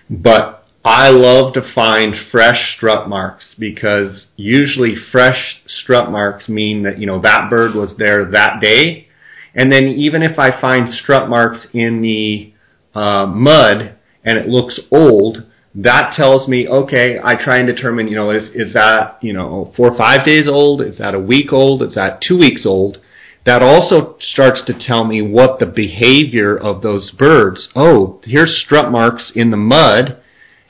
[0.09, 0.58] But
[0.91, 7.05] I love to find fresh strut marks because usually fresh strut marks mean that, you
[7.05, 9.07] know, that bird was there that day.
[9.53, 12.53] And then even if I find strut marks in the
[12.95, 18.15] uh, mud and it looks old, that tells me, okay, I try and determine, you
[18.15, 20.81] know, is, is that, you know, four or five days old?
[20.81, 21.83] Is that a week old?
[21.83, 22.97] Is that two weeks old?
[23.45, 27.69] That also starts to tell me what the behavior of those birds.
[27.75, 30.19] Oh, here's strut marks in the mud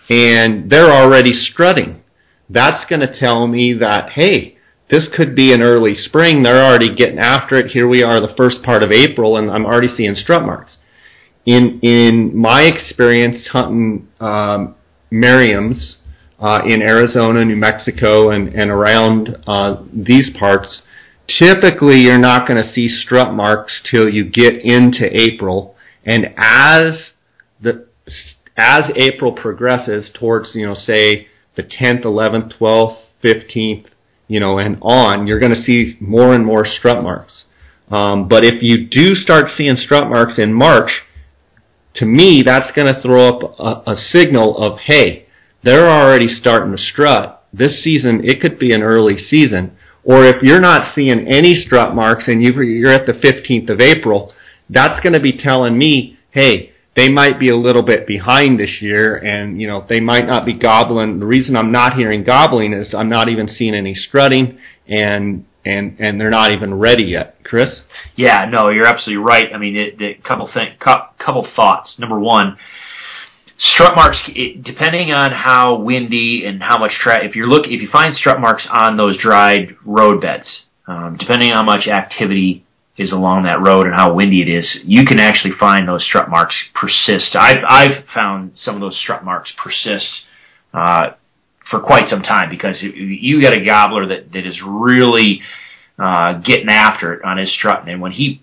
[0.10, 2.04] and they're already strutting.
[2.50, 4.58] That's going to tell me that, hey,
[4.90, 6.42] this could be an early spring.
[6.42, 7.68] They're already getting after it.
[7.68, 10.78] Here we are, the first part of April, and I'm already seeing strut marks.
[11.46, 14.76] In in my experience hunting um,
[15.12, 15.98] Merriam's
[16.40, 20.82] uh, in Arizona, New Mexico, and and around uh, these parts,
[21.38, 27.12] typically you're not going to see strut marks till you get into April, and as
[27.62, 27.88] the
[28.60, 33.88] as April progresses towards, you know, say the 10th, 11th, 12th, 15th,
[34.28, 37.46] you know, and on, you're going to see more and more strut marks.
[37.90, 40.92] Um, but if you do start seeing strut marks in March,
[41.96, 45.26] to me, that's going to throw up a, a signal of, hey,
[45.64, 47.44] they're already starting to strut.
[47.52, 49.76] This season, it could be an early season.
[50.04, 54.34] Or if you're not seeing any strut marks and you're at the 15th of April,
[54.70, 56.69] that's going to be telling me, hey,
[57.00, 60.46] they might be a little bit behind this year and you know they might not
[60.46, 61.20] be gobbling.
[61.20, 65.98] The reason i'm not hearing gobbling is i'm not even seeing any strutting and and
[66.00, 67.38] and they're not even ready yet.
[67.46, 67.70] Chris?
[68.18, 69.48] Yeah no you're absolutely right.
[69.54, 71.96] I mean a couple thing couple thoughts.
[71.98, 72.58] Number one
[73.58, 77.82] strut marks it, depending on how windy and how much tra- if you look if
[77.82, 82.66] you find strut marks on those dried road beds um, depending on how much activity
[83.00, 86.30] is along that road and how windy it is, you can actually find those strut
[86.30, 87.34] marks persist.
[87.34, 90.10] I've, I've found some of those strut marks persist
[90.74, 91.12] uh,
[91.72, 95.42] for quite some time because you got a gobbler that, that is really
[95.98, 98.42] uh, getting after it on his strut, and when he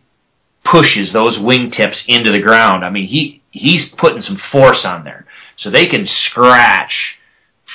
[0.64, 5.26] pushes those wingtips into the ground, I mean he he's putting some force on there,
[5.58, 6.92] so they can scratch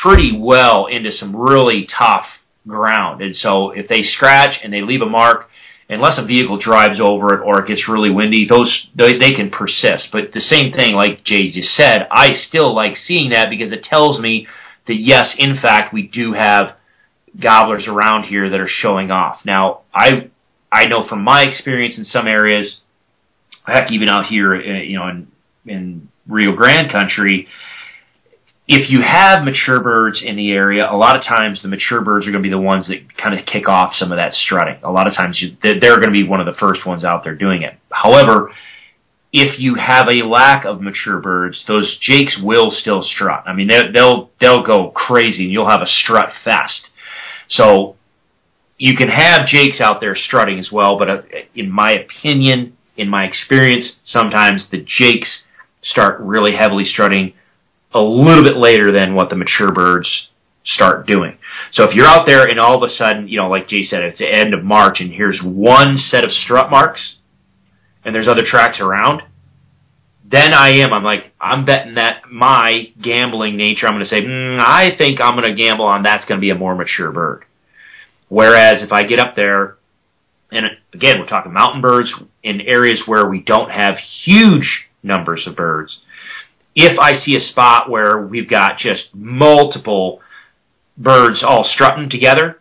[0.02, 2.26] pretty well into some really tough
[2.68, 3.22] ground.
[3.22, 5.50] And so if they scratch and they leave a mark,
[5.92, 9.52] unless a vehicle drives over it or it gets really windy, those they, they can
[9.52, 10.08] persist.
[10.12, 13.84] But the same thing, like Jay just said, I still like seeing that because it
[13.84, 14.48] tells me
[14.88, 16.78] that yes, in fact, we do have
[17.39, 19.42] gobblers around here that are showing off.
[19.46, 20.30] Now, I
[20.72, 22.80] I know from my experience in some areas,
[23.66, 25.28] heck, even out here, uh, you know, in
[25.66, 27.48] in Rio Grande country,
[28.74, 32.26] if you have mature birds in the area, a lot of times the mature birds
[32.26, 34.82] are going to be the ones that kind of kick off some of that strutting.
[34.84, 37.26] A lot of times you, they're going to be one of the first ones out
[37.26, 37.74] there doing it.
[37.92, 38.54] However,
[39.34, 43.44] if you have a lack of mature birds, those jakes will still strut.
[43.46, 46.88] I mean, they'll they'll go crazy, and you'll have a strut fest.
[47.50, 47.98] So
[48.78, 51.22] you can have jakes out there strutting as well, but uh,
[51.54, 55.44] in my opinion, in my experience, sometimes the jakes
[55.84, 57.34] start really heavily strutting
[57.94, 60.30] a little bit later than what the mature birds
[60.64, 61.38] start doing.
[61.74, 64.04] So if you're out there and all of a sudden, you know, like Jay said,
[64.04, 67.18] it's the end of March and here's one set of strut marks
[68.04, 69.24] and there's other tracks around,
[70.24, 70.94] then I am.
[70.94, 75.20] I'm like, I'm betting that my gambling nature, I'm going to say, mm, I think
[75.22, 77.46] I'm going to gamble on that's going to be a more mature bird.
[78.30, 79.78] Whereas if I get up there,
[80.52, 82.14] and again, we're talking mountain birds
[82.44, 86.00] in areas where we don't have huge numbers of birds,
[86.76, 90.22] if I see a spot where we've got just multiple
[90.98, 92.60] birds all strutting together,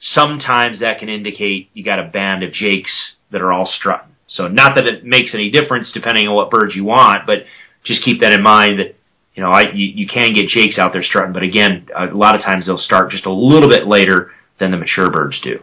[0.00, 4.14] sometimes that can indicate you got a band of jakes that are all strutting.
[4.26, 7.44] So not that it makes any difference depending on what birds you want, but
[7.84, 8.94] just keep that in mind that
[9.34, 12.34] you know I, you, you can get jakes out there strutting, but again, a lot
[12.34, 15.60] of times they'll start just a little bit later than the mature birds do.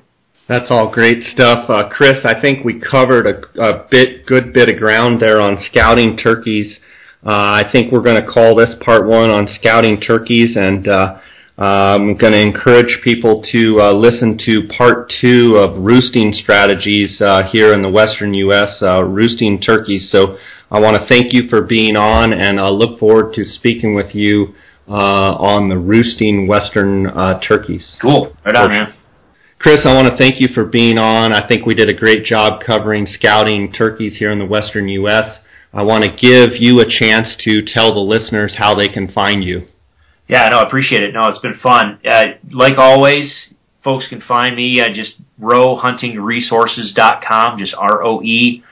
[0.48, 2.26] That's all great stuff, uh, Chris.
[2.26, 6.80] I think we covered a, a bit, good bit of ground there on scouting turkeys.
[7.26, 11.20] Uh, I think we're going to call this part one on scouting turkeys, and uh,
[11.58, 17.44] I'm going to encourage people to uh, listen to part two of roosting strategies uh,
[17.52, 18.82] here in the western U.S.
[18.82, 20.10] Uh, roosting turkeys.
[20.10, 20.38] So
[20.72, 24.16] I want to thank you for being on, and I look forward to speaking with
[24.16, 24.54] you
[24.88, 27.98] uh, on the roosting western uh, turkeys.
[28.02, 28.34] Cool.
[28.46, 28.94] Right on, man.
[29.60, 31.34] Chris, I want to thank you for being on.
[31.34, 35.40] I think we did a great job covering scouting turkeys here in the western U.S.
[35.74, 39.44] I want to give you a chance to tell the listeners how they can find
[39.44, 39.68] you.
[40.28, 41.14] Yeah, no, I appreciate it.
[41.14, 42.00] No, it's been fun.
[42.06, 43.54] Uh, like always,
[43.84, 48.64] folks can find me at just roehuntingresources.com, just R-O-E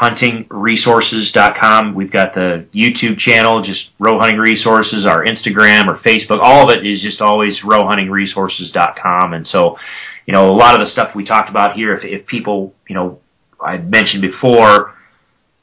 [0.00, 1.94] huntingresources.com.
[1.94, 6.40] We've got the YouTube channel, just Roe Hunting Resources, our Instagram or Facebook.
[6.42, 9.32] All of it is just always roehuntingresources.com.
[9.32, 9.78] And so,
[10.26, 12.94] you know, a lot of the stuff we talked about here, if, if people, you
[12.94, 13.20] know,
[13.58, 14.95] I mentioned before,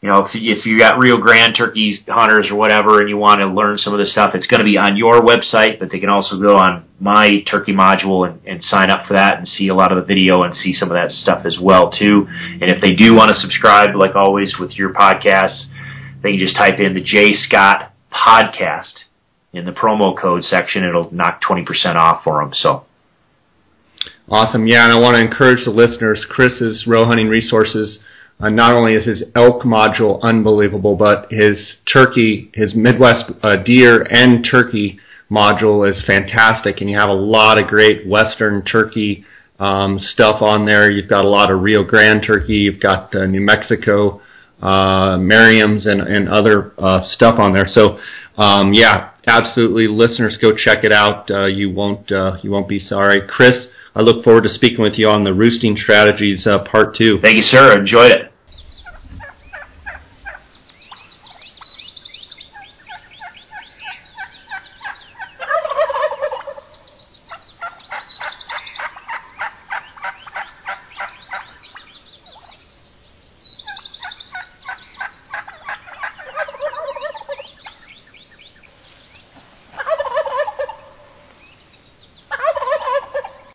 [0.04, 3.40] you know, if, if you got Rio Grande turkeys hunters or whatever, and you want
[3.40, 6.00] to learn some of this stuff, it's going to be on your website, but they
[6.02, 9.70] can also go on my turkey module and, and sign up for that and see
[9.70, 12.28] a lot of the video and see some of that stuff as well too.
[12.28, 15.68] And if they do want to subscribe, like always with your podcasts,
[16.22, 19.08] they can just type in the Jay Scott podcast
[19.54, 20.84] in the promo code section.
[20.84, 22.52] It'll knock twenty percent off for them.
[22.54, 22.84] So.
[24.28, 24.68] Awesome.
[24.68, 26.26] Yeah, and I want to encourage the listeners.
[26.30, 28.00] Chris's Roe Hunting Resources
[28.40, 34.06] uh, not only is his elk module unbelievable, but his turkey, his Midwest uh, deer
[34.10, 35.00] and turkey
[35.32, 39.26] module is fantastic, and you have a lot of great Western turkey
[39.60, 40.92] um, stuff on there.
[40.92, 44.22] You've got a lot of Rio Grande turkey, you've got uh, New Mexico
[44.64, 47.68] uh, Merriam's and, and other uh, stuff on there.
[47.68, 48.00] So,
[48.38, 51.30] um, yeah, absolutely, listeners, go check it out.
[51.30, 53.68] Uh, you won't uh, you won't be sorry, Chris.
[53.96, 57.20] I look forward to speaking with you on the roosting strategies uh, part two.
[57.22, 57.80] Thank you, sir.
[57.80, 58.33] Enjoyed it.